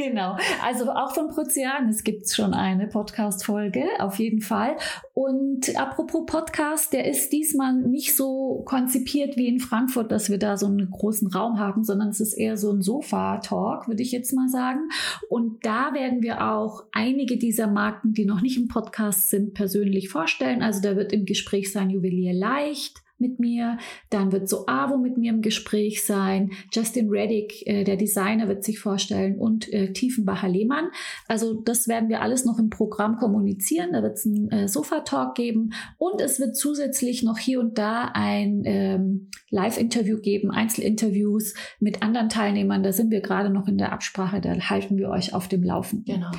Genau. 0.10 0.38
Also 0.64 0.90
auch 0.92 1.14
von 1.14 1.28
Prozianis 1.28 2.04
gibt 2.04 2.24
es 2.24 2.36
schon 2.36 2.54
eine 2.54 2.88
Podcast-Folge, 2.88 3.84
auf 4.00 4.20
jeden 4.20 4.42
Fall. 4.42 4.78
Und 5.14 5.78
apropos 5.78 6.26
Podcast, 6.26 6.94
der 6.94 7.10
ist 7.10 7.34
diesmal 7.34 7.74
nicht 7.74 8.16
so 8.16 8.64
konzipiert 8.66 9.36
wie 9.36 9.48
in 9.48 9.60
Frankfurt, 9.60 10.12
dass 10.12 10.30
wir 10.30 10.38
da 10.38 10.56
so 10.56 10.68
einen 10.68 10.90
großen 10.90 11.28
Raum 11.28 11.60
haben, 11.60 11.84
sondern 11.84 12.10
es 12.10 12.22
ist 12.22 12.34
eher 12.34 12.56
so 12.56 12.72
ein 12.72 12.82
Sofa-Talk, 12.82 13.88
würde 13.88 14.02
ich 14.02 14.12
jetzt 14.12 14.32
mal 14.34 14.48
sagen. 14.48 14.90
Und 15.30 15.66
da 15.66 15.94
werden 15.94 16.22
wir 16.22 16.50
auch 16.50 16.86
einige 16.94 17.38
dieser 17.38 17.68
Marken, 17.68 18.14
die 18.14 18.26
noch 18.26 18.42
nicht 18.42 18.58
im 18.58 18.70
Podcast 18.70 19.30
sind, 19.30 19.54
persönlich 19.56 20.10
vorstellen. 20.10 20.62
Also 20.62 20.82
da 20.82 20.96
wird 20.96 21.12
im 21.12 21.26
Gespräch 21.26 21.72
sein 21.72 21.90
Juwelier 21.90 22.34
leicht 22.34 23.02
mit 23.20 23.40
mir. 23.40 23.78
Dann 24.10 24.32
wird 24.32 24.50
so 24.50 24.66
Avo 24.68 24.98
mit 24.98 25.18
mir 25.18 25.32
im 25.32 25.42
Gespräch 25.42 26.06
sein. 26.06 26.52
Justin 26.72 27.10
Reddick, 27.10 27.66
äh, 27.66 27.84
der 27.84 27.98
Designer, 27.98 28.48
wird 28.48 28.64
sich 28.64 28.80
vorstellen 28.80 29.38
und 29.38 29.72
äh, 29.74 29.94
Tiefenbacher 29.94 30.50
Lehmann. 30.50 30.90
Also 31.28 31.62
das 31.62 31.88
werden 31.88 32.10
wir 32.10 32.22
alles 32.22 32.46
noch 32.46 32.60
im 32.60 32.70
Programm 32.70 33.18
kommunizieren. 33.18 33.94
Da 33.94 34.04
wird 34.04 34.18
es 34.18 34.26
einen 34.26 34.50
äh, 34.52 34.68
Sofa-Talk 34.68 35.36
geben 35.36 35.72
und 35.98 36.22
es 36.22 36.40
wird 36.40 36.56
zusätzlich 36.56 37.24
noch 37.24 37.38
hier 37.38 37.60
und 37.60 37.78
da 37.78 38.12
ein 38.14 38.62
ähm, 38.66 39.30
Live-Interview 39.50 40.20
geben, 40.20 40.52
Einzelinterviews 40.52 41.54
mit 41.80 42.04
anderen 42.04 42.30
Teilnehmern. 42.30 42.84
Da 42.84 42.92
sind 42.92 43.12
wir 43.12 43.22
gerade 43.22 43.50
noch 43.50 43.68
in 43.68 43.78
der 43.78 43.92
Absprache. 43.92 44.42
Da 44.42 44.54
halten 44.56 44.98
wir 44.98 45.10
euch 45.10 45.34
auf 45.34 45.48
dem 45.48 45.64
Laufen. 45.64 46.04
Genau. 46.06 46.32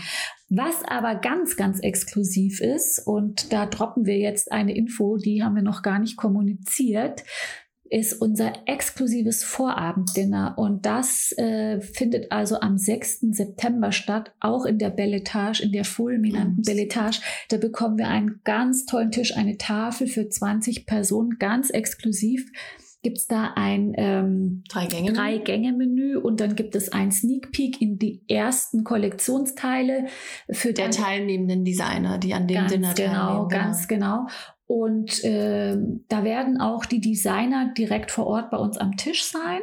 Was 0.50 0.82
aber 0.86 1.16
ganz, 1.16 1.56
ganz 1.56 1.80
exklusiv 1.80 2.60
ist, 2.60 3.06
und 3.06 3.52
da 3.52 3.66
droppen 3.66 4.06
wir 4.06 4.16
jetzt 4.16 4.50
eine 4.50 4.74
Info, 4.74 5.18
die 5.18 5.42
haben 5.42 5.54
wir 5.54 5.62
noch 5.62 5.82
gar 5.82 5.98
nicht 5.98 6.16
kommuniziert, 6.16 7.24
ist 7.90 8.14
unser 8.14 8.52
exklusives 8.66 9.44
Vorabenddinner. 9.44 10.54
Und 10.56 10.86
das 10.86 11.32
äh, 11.36 11.80
findet 11.80 12.32
also 12.32 12.60
am 12.60 12.78
6. 12.78 13.20
September 13.32 13.92
statt, 13.92 14.32
auch 14.40 14.64
in 14.64 14.78
der 14.78 14.90
Belletage, 14.90 15.62
in 15.62 15.72
der 15.72 15.84
fulminanten 15.84 16.62
Belletage. 16.62 17.20
Da 17.48 17.56
bekommen 17.56 17.98
wir 17.98 18.08
einen 18.08 18.40
ganz 18.44 18.84
tollen 18.86 19.10
Tisch, 19.10 19.36
eine 19.36 19.56
Tafel 19.56 20.06
für 20.06 20.28
20 20.28 20.86
Personen, 20.86 21.38
ganz 21.38 21.70
exklusiv 21.70 22.50
gibt 23.08 23.18
es 23.20 23.26
da 23.26 23.54
ein 23.56 23.94
ähm, 23.96 24.62
Drei-Gänge-Menü 24.68 25.14
Drei 25.14 25.38
Gänge 25.38 26.20
und 26.20 26.40
dann 26.40 26.54
gibt 26.56 26.76
es 26.76 26.92
ein 26.92 27.10
Sneak 27.10 27.52
Peek 27.52 27.80
in 27.80 27.98
die 27.98 28.20
ersten 28.28 28.84
Kollektionsteile 28.84 30.08
für 30.50 30.74
der 30.74 30.90
teilnehmenden 30.90 31.64
Designer, 31.64 32.18
die 32.18 32.34
an 32.34 32.46
dem 32.46 32.56
ganz 32.58 32.72
Dinner 32.72 32.92
genau, 32.92 33.08
teilnehmen. 33.14 33.48
Ganz 33.48 33.88
genau. 33.88 34.26
Und 34.66 35.24
äh, 35.24 35.78
da 36.08 36.22
werden 36.22 36.60
auch 36.60 36.84
die 36.84 37.00
Designer 37.00 37.72
direkt 37.78 38.10
vor 38.10 38.26
Ort 38.26 38.50
bei 38.50 38.58
uns 38.58 38.76
am 38.76 38.98
Tisch 38.98 39.24
sein. 39.24 39.60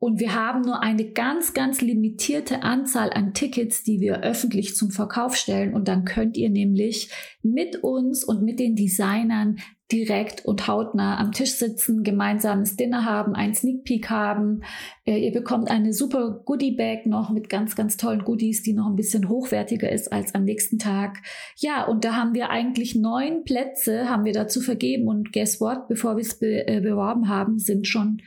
Und 0.00 0.18
wir 0.18 0.34
haben 0.34 0.62
nur 0.62 0.82
eine 0.82 1.12
ganz, 1.12 1.54
ganz 1.54 1.80
limitierte 1.80 2.64
Anzahl 2.64 3.12
an 3.12 3.34
Tickets, 3.34 3.84
die 3.84 4.00
wir 4.00 4.24
öffentlich 4.24 4.74
zum 4.74 4.90
Verkauf 4.90 5.36
stellen. 5.36 5.72
Und 5.72 5.86
dann 5.86 6.04
könnt 6.04 6.36
ihr 6.36 6.50
nämlich 6.50 7.12
mit 7.44 7.84
uns 7.84 8.24
und 8.24 8.42
mit 8.42 8.58
den 8.58 8.74
Designern 8.74 9.58
direkt 9.92 10.44
und 10.44 10.66
hautnah 10.66 11.18
am 11.18 11.32
Tisch 11.32 11.52
sitzen, 11.52 12.02
gemeinsames 12.02 12.76
Dinner 12.76 13.04
haben, 13.04 13.34
einen 13.34 13.54
Sneak 13.54 13.84
Peek 13.84 14.08
haben. 14.10 14.62
Äh, 15.04 15.18
ihr 15.18 15.32
bekommt 15.32 15.70
eine 15.70 15.92
super 15.92 16.42
Goodie 16.44 16.74
Bag 16.74 17.06
noch 17.06 17.30
mit 17.30 17.48
ganz, 17.48 17.76
ganz 17.76 17.96
tollen 17.96 18.24
Goodies, 18.24 18.62
die 18.62 18.72
noch 18.72 18.86
ein 18.86 18.96
bisschen 18.96 19.28
hochwertiger 19.28 19.90
ist 19.92 20.12
als 20.12 20.34
am 20.34 20.44
nächsten 20.44 20.78
Tag. 20.78 21.18
Ja, 21.56 21.84
und 21.84 22.04
da 22.04 22.16
haben 22.16 22.34
wir 22.34 22.50
eigentlich 22.50 22.94
neun 22.94 23.44
Plätze, 23.44 24.08
haben 24.08 24.24
wir 24.24 24.32
dazu 24.32 24.60
vergeben. 24.60 25.06
Und 25.08 25.32
guess 25.32 25.60
what? 25.60 25.88
Bevor 25.88 26.16
wir 26.16 26.22
es 26.22 26.38
be 26.38 26.66
äh, 26.66 26.80
beworben 26.80 27.28
haben, 27.28 27.58
sind 27.58 27.86
schon 27.86 28.22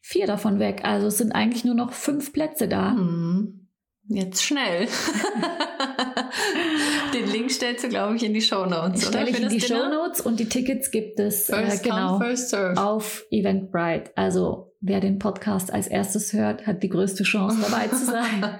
vier 0.00 0.26
davon 0.26 0.58
weg. 0.58 0.82
Also 0.84 1.08
es 1.08 1.18
sind 1.18 1.32
eigentlich 1.32 1.64
nur 1.64 1.74
noch 1.74 1.92
fünf 1.92 2.32
Plätze 2.32 2.68
da. 2.68 2.92
Hm. 2.92 3.61
Jetzt 4.14 4.42
schnell. 4.42 4.88
Den 7.14 7.30
Link 7.30 7.50
stellst 7.50 7.84
du, 7.84 7.88
glaube 7.88 8.16
ich, 8.16 8.22
in 8.22 8.34
die 8.34 8.42
Show 8.42 8.66
Notes. 8.66 9.08
Stelle 9.08 9.30
ich 9.30 9.40
in 9.40 9.48
die 9.48 9.60
Show 9.60 9.88
Notes 9.88 10.20
und 10.20 10.38
die 10.38 10.48
Tickets 10.48 10.90
gibt 10.90 11.18
es 11.18 11.48
äh, 11.48 11.78
genau 11.82 12.18
come, 12.18 12.74
auf 12.76 13.24
Eventbrite. 13.30 14.10
Also 14.14 14.74
wer 14.80 15.00
den 15.00 15.18
Podcast 15.18 15.72
als 15.72 15.86
erstes 15.86 16.34
hört, 16.34 16.66
hat 16.66 16.82
die 16.82 16.90
größte 16.90 17.22
Chance 17.22 17.58
dabei 17.62 17.88
zu 17.88 18.04
sein. 18.04 18.44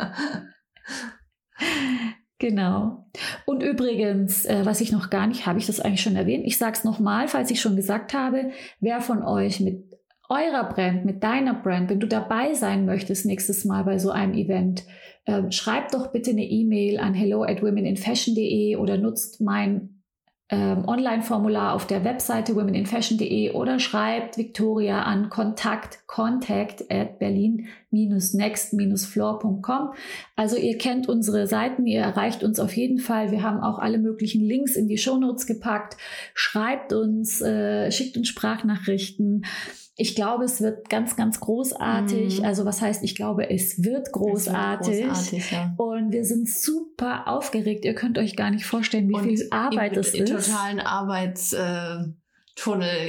Genau. 2.39 3.07
Und 3.47 3.63
übrigens, 3.63 4.47
äh, 4.47 4.67
was 4.67 4.81
ich 4.81 4.91
noch 4.91 5.11
gar 5.11 5.29
nicht, 5.29 5.47
habe 5.47 5.61
ich 5.61 5.67
das 5.67 5.79
eigentlich 5.79 6.03
schon 6.03 6.17
erwähnt? 6.17 6.45
Ich 6.45 6.59
sage 6.59 6.77
es 6.77 6.83
nochmal, 6.83 7.29
falls 7.29 7.53
ich 7.53 7.61
schon 7.61 7.77
gesagt 7.77 8.15
habe, 8.15 8.51
wer 8.81 9.01
von 9.01 9.23
euch 9.23 9.61
mit 9.61 9.92
eurer 10.33 10.65
Brand, 10.65 11.05
mit 11.05 11.23
deiner 11.23 11.55
Brand, 11.55 11.91
wenn 11.91 12.01
du 12.01 12.09
dabei 12.09 12.55
sein 12.55 12.87
möchtest 12.87 13.27
nächstes 13.27 13.67
Mal 13.67 13.85
bei 13.85 13.99
so 13.99 14.11
einem 14.11 14.35
Event, 14.35 14.85
äh, 15.27 15.53
schreib 15.53 15.93
doch 15.93 16.11
bitte 16.11 16.31
eine 16.31 16.45
E-Mail 16.45 16.99
an 16.99 17.15
hello 17.15 17.45
at 17.45 17.63
womeninfashion.de 17.63 18.75
oder 18.77 18.97
nutzt 18.97 19.41
mein 19.41 20.03
ähm, 20.49 20.85
Online-Formular 20.87 21.75
auf 21.75 21.87
der 21.87 22.05
Webseite 22.05 22.57
womeninfashion.de 22.57 23.53
oder 23.53 23.79
schreibt 23.79 24.37
Victoria 24.37 25.03
an 25.03 25.31
kontakt 25.31 26.01
contact 26.07 26.91
at 26.91 27.19
berlin-next-floor.com. 27.19 29.95
Also 30.37 30.57
ihr 30.57 30.77
kennt 30.77 31.09
unsere 31.09 31.47
Seiten, 31.47 31.87
ihr 31.87 32.03
erreicht 32.03 32.45
uns 32.45 32.61
auf 32.61 32.77
jeden 32.77 32.99
Fall. 32.99 33.31
Wir 33.31 33.43
haben 33.43 33.61
auch 33.61 33.79
alle 33.79 33.97
möglichen 33.99 34.45
Links 34.45 34.77
in 34.77 34.89
die 34.89 34.99
Shownotes 34.99 35.47
gepackt. 35.47 35.97
Schreibt 36.35 36.93
uns, 36.93 37.41
äh, 37.41 37.91
schickt 37.91 38.19
uns 38.19 38.29
Sprachnachrichten. 38.29 39.47
Ich 39.95 40.15
glaube, 40.15 40.45
es 40.45 40.63
wird 40.63 40.89
ganz, 40.89 41.17
ganz 41.17 41.39
großartig. 41.41 42.39
Mhm. 42.39 42.45
Also 42.45 42.65
was 42.65 42.81
heißt, 42.81 43.05
ich 43.05 43.15
glaube, 43.15 43.51
es 43.51 43.85
wird 43.85 44.11
großartig. 44.11 44.95
Es 44.95 45.01
wird 45.01 45.09
großartig 45.11 45.51
ja. 45.51 45.75
Und 45.77 46.13
wir 46.13 46.25
sind 46.25 46.49
super 46.49 47.29
aufgeregt. 47.29 47.85
Ihr 47.85 47.95
könnt 47.95 48.17
euch 48.17 48.35
gar 48.35 48.51
nicht 48.51 48.65
vorstellen, 48.65 49.09
wie 49.11 49.15
Und 49.15 49.25
viel 49.25 49.47
Arbeit 49.51 49.97
es 49.99 50.15
ist. 50.15 50.33
totalen 50.33 50.81
Arbeitstunnel, 50.81 52.17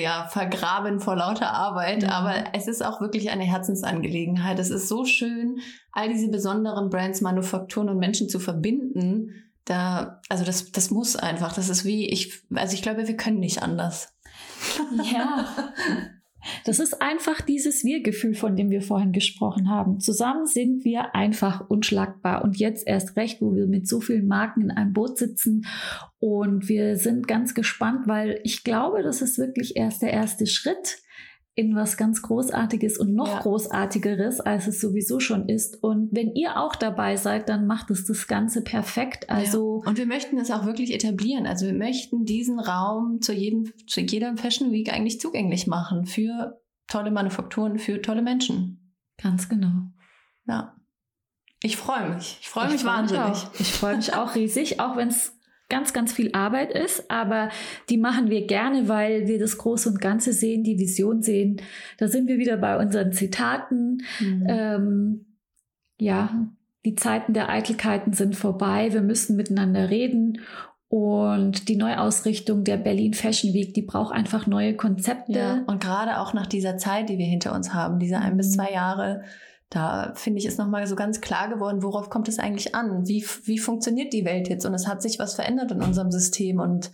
ja, 0.02 0.28
vergraben 0.30 1.00
vor 1.00 1.15
lauter 1.15 1.54
Arbeit. 1.54 2.04
Ja. 2.04 2.10
Aber 2.10 2.54
es 2.54 2.67
ist 2.67 2.84
auch 2.84 3.00
wirklich 3.00 3.30
eine 3.32 3.46
Herzensangelegenheit. 3.46 4.60
Es 4.60 4.69
ist 4.69 4.89
so 4.89 5.06
schön, 5.06 5.60
all 5.93 6.10
diese 6.10 6.28
besonderen 6.30 6.89
Brands, 6.89 7.22
Manufakturen 7.22 7.88
und 7.88 7.98
Menschen 7.98 8.28
zu 8.28 8.39
verbinden. 8.39 9.30
Da, 9.63 10.19
also 10.28 10.43
das, 10.43 10.74
das 10.74 10.91
muss 10.91 11.15
einfach. 11.15 11.54
Das 11.54 11.69
ist 11.69 11.86
wie 11.86 12.10
ich, 12.10 12.43
also 12.54 12.74
ich 12.74 12.82
glaube, 12.82 13.08
wir 13.08 13.15
können 13.15 13.39
nicht 13.39 13.63
anders. 13.63 14.13
Ja. 15.10 15.48
Das 16.66 16.80
ist 16.80 17.02
einfach 17.02 17.42
dieses 17.42 17.84
Wir-Gefühl, 17.84 18.34
von 18.36 18.56
dem 18.56 18.70
wir 18.70 18.82
vorhin 18.82 19.12
gesprochen 19.12 19.70
haben. 19.70 20.00
Zusammen 20.00 20.46
sind 20.46 20.84
wir 20.84 21.16
einfach 21.16 21.70
unschlagbar. 21.70 22.44
Und 22.44 22.58
jetzt 22.58 22.88
erst 22.88 23.16
recht, 23.16 23.42
wo 23.42 23.56
wir 23.56 23.68
mit 23.68 23.88
so 23.88 24.02
vielen 24.02 24.28
Marken 24.28 24.62
in 24.62 24.72
einem 24.72 24.94
Boot 24.94 25.18
sitzen. 25.18 25.66
Und 26.20 26.70
wir 26.70 26.98
sind 26.98 27.28
ganz 27.28 27.54
gespannt, 27.54 28.08
weil 28.08 28.40
ich 28.44 28.64
glaube, 28.64 29.04
das 29.04 29.22
ist 29.22 29.38
wirklich 29.38 29.76
erst 29.76 30.02
der 30.02 30.14
erste 30.14 30.48
Schritt 30.48 31.03
in 31.56 31.76
was 31.76 31.98
ganz 31.98 32.22
Großartiges 32.24 32.98
und 32.98 33.13
noch 33.13 33.28
ja. 33.28 33.39
Großartigeres, 33.42 34.39
als 34.39 34.66
es 34.68 34.82
sowieso 34.82 35.20
schon 35.20 35.48
ist. 35.48 35.84
Und 35.84 36.10
wenn 36.12 36.34
ihr 36.34 36.60
auch 36.60 36.76
dabei 36.76 37.16
seid, 37.16 37.48
dann 37.48 37.68
macht 37.68 37.92
es 37.92 38.06
das 38.06 38.28
Ganze 38.28 38.63
perfekt. 38.63 39.30
Also 39.30 39.82
ja. 39.84 39.89
Und 39.89 39.98
wir 39.98 40.08
möchten 40.08 40.38
es 40.39 40.50
auch 40.50 40.66
wirklich 40.66 40.94
etablieren. 40.94 41.46
Also 41.46 41.68
wir 41.68 41.74
möchten 41.74 42.26
diesen 42.26 42.60
Raum 42.60 43.22
zu, 43.22 43.34
jedem, 43.34 43.72
zu 43.88 44.02
jeder 44.02 44.36
Fashion 44.36 44.72
Week 44.72 44.92
eigentlich 44.92 45.20
zugänglich 45.20 45.68
machen 45.68 46.06
für 46.06 46.60
tolle 46.88 47.12
Manufakturen, 47.12 47.78
für 47.78 48.02
tolle 48.02 48.24
Menschen. 48.24 48.96
Ganz 49.22 49.48
genau. 49.48 49.92
Ja. 50.48 50.76
Ich 51.62 51.78
freue 51.78 52.16
mich. 52.16 52.39
Ich 52.42 52.50
freue 52.50 52.72
mich 52.72 52.82
freu 52.82 52.89
wahnsinnig. 52.89 53.30
Mich 53.52 53.60
ich 53.60 53.72
freue 53.72 53.96
mich 53.96 54.13
auch 54.16 54.34
riesig, 54.34 54.80
auch 54.80 54.98
wenn 54.98 55.10
es 55.10 55.38
ganz, 55.74 55.92
ganz 55.92 56.14
viel 56.14 56.30
Arbeit 56.34 56.72
ist, 56.72 57.10
aber 57.10 57.50
die 57.90 57.98
machen 57.98 58.30
wir 58.30 58.46
gerne, 58.46 58.88
weil 58.88 59.28
wir 59.28 59.40
das 59.40 59.58
Große 59.58 59.90
und 59.90 60.00
Ganze 60.00 60.32
sehen, 60.32 60.64
die 60.64 60.78
Vision 60.78 61.24
sehen. 61.24 61.60
Da 61.98 62.08
sind 62.08 62.28
wir 62.28 62.38
wieder 62.38 62.58
bei 62.58 62.78
unseren 62.78 63.12
Zitaten. 63.12 64.04
Mhm. 64.20 64.46
Ähm, 64.48 65.26
ja, 66.00 66.48
die 66.86 66.94
Zeiten 66.94 67.34
der 67.34 67.50
Eitelkeiten 67.50 68.14
sind 68.14 68.36
vorbei. 68.36 68.94
Wir 68.94 69.02
müssen 69.02 69.36
miteinander 69.36 69.90
reden. 69.90 70.42
Und 70.90 71.70
die 71.70 71.76
Neuausrichtung 71.76 72.64
der 72.64 72.78
Berlin 72.78 73.16
Fashion 73.16 73.56
Week, 73.56 73.74
die 73.74 73.82
braucht 73.82 74.14
einfach 74.14 74.46
neue 74.46 74.76
Konzepte. 74.76 75.40
Ja, 75.40 75.64
und 75.66 75.82
gerade 75.82 76.20
auch 76.20 76.36
nach 76.36 76.46
dieser 76.46 76.78
Zeit, 76.78 77.10
die 77.10 77.18
wir 77.18 77.26
hinter 77.26 77.56
uns 77.56 77.74
haben, 77.74 77.98
diese 77.98 78.20
ein 78.20 78.38
bis 78.38 78.50
mhm. 78.50 78.54
zwei 78.54 78.72
Jahre, 78.72 79.24
da 79.74 80.14
finde 80.16 80.40
ich, 80.40 80.46
ist 80.46 80.60
nochmal 80.60 80.86
so 80.86 80.96
ganz 80.96 81.20
klar 81.20 81.50
geworden, 81.50 81.82
worauf 81.82 82.10
kommt 82.10 82.28
es 82.28 82.38
eigentlich 82.38 82.76
an? 82.76 83.08
Wie, 83.08 83.26
wie 83.44 83.58
funktioniert 83.58 84.14
die 84.14 84.26
Welt 84.26 84.48
jetzt? 84.48 84.66
Und 84.66 84.74
es 84.74 84.88
hat 84.88 85.02
sich 85.02 85.18
was 85.18 85.34
verändert 85.34 85.72
in 85.72 85.82
unserem 85.82 86.12
System. 86.12 86.60
Und 86.60 86.92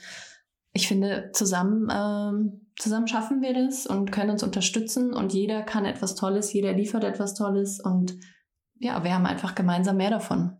ich 0.71 0.87
finde, 0.87 1.31
zusammen, 1.33 1.89
ähm, 1.91 2.71
zusammen 2.77 3.07
schaffen 3.07 3.41
wir 3.41 3.53
das 3.53 3.85
und 3.85 4.11
können 4.11 4.29
uns 4.29 4.43
unterstützen 4.43 5.13
und 5.13 5.33
jeder 5.33 5.63
kann 5.63 5.85
etwas 5.85 6.15
Tolles, 6.15 6.53
jeder 6.53 6.73
liefert 6.73 7.03
etwas 7.03 7.33
Tolles 7.33 7.79
und 7.79 8.15
ja, 8.79 9.03
wir 9.03 9.13
haben 9.13 9.25
einfach 9.25 9.55
gemeinsam 9.55 9.97
mehr 9.97 10.11
davon. 10.11 10.55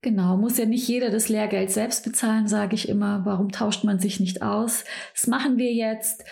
Genau, 0.00 0.36
muss 0.36 0.58
ja 0.58 0.66
nicht 0.66 0.88
jeder 0.88 1.10
das 1.10 1.28
Lehrgeld 1.28 1.70
selbst 1.70 2.02
bezahlen, 2.04 2.48
sage 2.48 2.74
ich 2.74 2.88
immer. 2.88 3.24
Warum 3.24 3.52
tauscht 3.52 3.84
man 3.84 4.00
sich 4.00 4.18
nicht 4.18 4.42
aus? 4.42 4.84
Das 5.14 5.28
machen 5.28 5.58
wir 5.58 5.72
jetzt. 5.72 6.24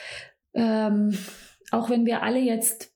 Ähm, 0.54 1.16
auch 1.70 1.88
wenn 1.88 2.04
wir 2.04 2.24
alle 2.24 2.40
jetzt 2.40 2.92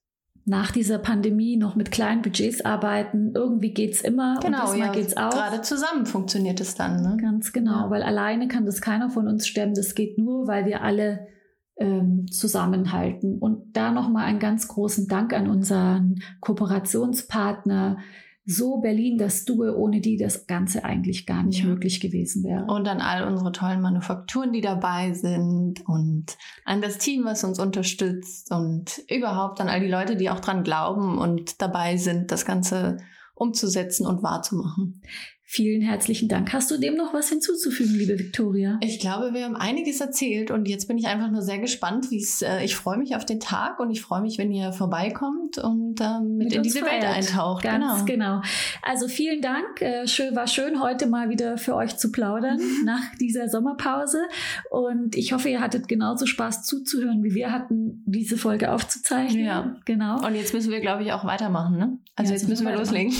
nach 0.46 0.72
dieser 0.72 0.98
Pandemie 0.98 1.56
noch 1.56 1.74
mit 1.74 1.90
kleinen 1.90 2.22
Budgets 2.22 2.64
arbeiten, 2.64 3.32
irgendwie 3.34 3.72
geht 3.72 3.94
es 3.94 4.02
immer 4.02 4.38
genau, 4.42 4.72
und 4.72 4.78
ja, 4.78 4.92
geht's 4.92 5.16
auch. 5.16 5.30
Gerade 5.30 5.62
zusammen 5.62 6.04
funktioniert 6.04 6.60
es 6.60 6.74
dann. 6.74 7.02
Ne? 7.02 7.16
Ganz 7.20 7.52
genau, 7.52 7.84
ja. 7.84 7.90
weil 7.90 8.02
alleine 8.02 8.48
kann 8.48 8.66
das 8.66 8.82
keiner 8.82 9.08
von 9.08 9.26
uns 9.26 9.46
stemmen. 9.46 9.74
Das 9.74 9.94
geht 9.94 10.18
nur, 10.18 10.46
weil 10.46 10.66
wir 10.66 10.82
alle 10.82 11.28
ähm, 11.76 12.26
zusammenhalten. 12.30 13.38
Und 13.38 13.74
da 13.76 13.90
nochmal 13.90 14.26
einen 14.26 14.38
ganz 14.38 14.68
großen 14.68 15.08
Dank 15.08 15.32
an 15.32 15.48
unseren 15.48 16.16
Kooperationspartner 16.40 17.98
so 18.46 18.80
Berlin 18.80 19.16
das 19.16 19.44
Due, 19.44 19.74
ohne 19.74 20.00
die 20.00 20.18
das 20.18 20.46
Ganze 20.46 20.84
eigentlich 20.84 21.26
gar 21.26 21.42
nicht 21.42 21.60
ja. 21.60 21.66
möglich 21.66 22.00
gewesen 22.00 22.44
wäre. 22.44 22.64
Und 22.66 22.86
an 22.86 23.00
all 23.00 23.26
unsere 23.26 23.52
tollen 23.52 23.80
Manufakturen, 23.80 24.52
die 24.52 24.60
dabei 24.60 25.14
sind 25.14 25.86
und 25.88 26.36
an 26.64 26.82
das 26.82 26.98
Team, 26.98 27.24
was 27.24 27.42
uns 27.42 27.58
unterstützt 27.58 28.50
und 28.50 29.02
überhaupt 29.08 29.60
an 29.60 29.68
all 29.68 29.80
die 29.80 29.88
Leute, 29.88 30.16
die 30.16 30.28
auch 30.28 30.40
dran 30.40 30.62
glauben 30.62 31.18
und 31.18 31.62
dabei 31.62 31.96
sind, 31.96 32.30
das 32.30 32.44
Ganze 32.44 32.98
umzusetzen 33.34 34.06
und 34.06 34.22
wahrzumachen. 34.22 35.00
Vielen 35.46 35.82
herzlichen 35.82 36.28
Dank. 36.28 36.52
Hast 36.54 36.70
du 36.70 36.78
dem 36.78 36.96
noch 36.96 37.12
was 37.12 37.28
hinzuzufügen, 37.28 37.94
liebe 37.94 38.18
Viktoria? 38.18 38.78
Ich 38.82 38.98
glaube, 38.98 39.34
wir 39.34 39.44
haben 39.44 39.56
einiges 39.56 40.00
erzählt 40.00 40.50
und 40.50 40.66
jetzt 40.66 40.88
bin 40.88 40.96
ich 40.96 41.06
einfach 41.06 41.30
nur 41.30 41.42
sehr 41.42 41.58
gespannt, 41.58 42.10
wie 42.10 42.16
es. 42.16 42.40
Äh, 42.40 42.64
ich 42.64 42.74
freue 42.74 42.96
mich 42.96 43.14
auf 43.14 43.26
den 43.26 43.40
Tag 43.40 43.78
und 43.78 43.90
ich 43.90 44.00
freue 44.00 44.22
mich, 44.22 44.38
wenn 44.38 44.50
ihr 44.50 44.72
vorbeikommt 44.72 45.58
und 45.58 46.00
ähm, 46.00 46.38
mit, 46.38 46.48
mit 46.48 46.52
in 46.54 46.62
diese 46.62 46.80
feiert. 46.80 47.02
Welt 47.02 47.04
eintaucht. 47.04 47.62
Ganz 47.62 48.06
genau. 48.06 48.40
genau. 48.40 48.42
Also 48.82 49.06
vielen 49.06 49.42
Dank. 49.42 49.82
Äh, 49.82 50.08
schön 50.08 50.34
war 50.34 50.46
schön 50.46 50.82
heute 50.82 51.06
mal 51.06 51.28
wieder 51.28 51.58
für 51.58 51.76
euch 51.76 51.98
zu 51.98 52.10
plaudern 52.10 52.58
nach 52.84 53.14
dieser 53.20 53.48
Sommerpause 53.48 54.22
und 54.70 55.14
ich 55.14 55.34
hoffe, 55.34 55.50
ihr 55.50 55.60
hattet 55.60 55.88
genauso 55.88 56.24
Spaß 56.24 56.64
zuzuhören, 56.64 57.22
wie 57.22 57.34
wir 57.34 57.52
hatten, 57.52 58.02
diese 58.06 58.38
Folge 58.38 58.72
aufzuzeichnen. 58.72 59.44
Ja, 59.44 59.76
genau. 59.84 60.26
Und 60.26 60.34
jetzt 60.36 60.54
müssen 60.54 60.72
wir, 60.72 60.80
glaube 60.80 61.02
ich, 61.02 61.12
auch 61.12 61.24
weitermachen. 61.26 61.76
Ne? 61.76 61.98
Also 62.16 62.32
ja, 62.32 62.38
jetzt 62.38 62.48
müssen 62.48 62.66
wir 62.66 62.76
loslegen. 62.76 63.12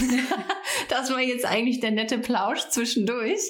das 0.88 1.10
war 1.12 1.20
jetzt 1.20 1.44
eigentlich 1.44 1.80
der 1.80 1.90
nette 1.90 2.13
Plausch 2.18 2.68
zwischendurch. 2.68 3.40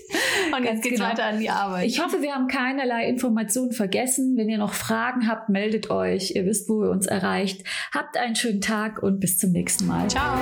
Und 0.46 0.52
Ganz 0.52 0.66
jetzt 0.66 0.82
geht's 0.82 0.96
genau. 0.96 1.10
weiter 1.10 1.24
an 1.24 1.38
die 1.38 1.50
Arbeit. 1.50 1.86
Ich 1.86 2.02
hoffe, 2.02 2.22
wir 2.22 2.34
haben 2.34 2.48
keinerlei 2.48 3.06
Informationen 3.08 3.72
vergessen. 3.72 4.36
Wenn 4.36 4.48
ihr 4.48 4.58
noch 4.58 4.74
Fragen 4.74 5.28
habt, 5.28 5.48
meldet 5.48 5.90
euch. 5.90 6.32
Ihr 6.34 6.46
wisst, 6.46 6.68
wo 6.68 6.84
ihr 6.84 6.90
uns 6.90 7.06
erreicht. 7.06 7.62
Habt 7.92 8.16
einen 8.16 8.36
schönen 8.36 8.60
Tag 8.60 9.02
und 9.02 9.20
bis 9.20 9.38
zum 9.38 9.52
nächsten 9.52 9.86
Mal. 9.86 10.08
Ciao. 10.08 10.38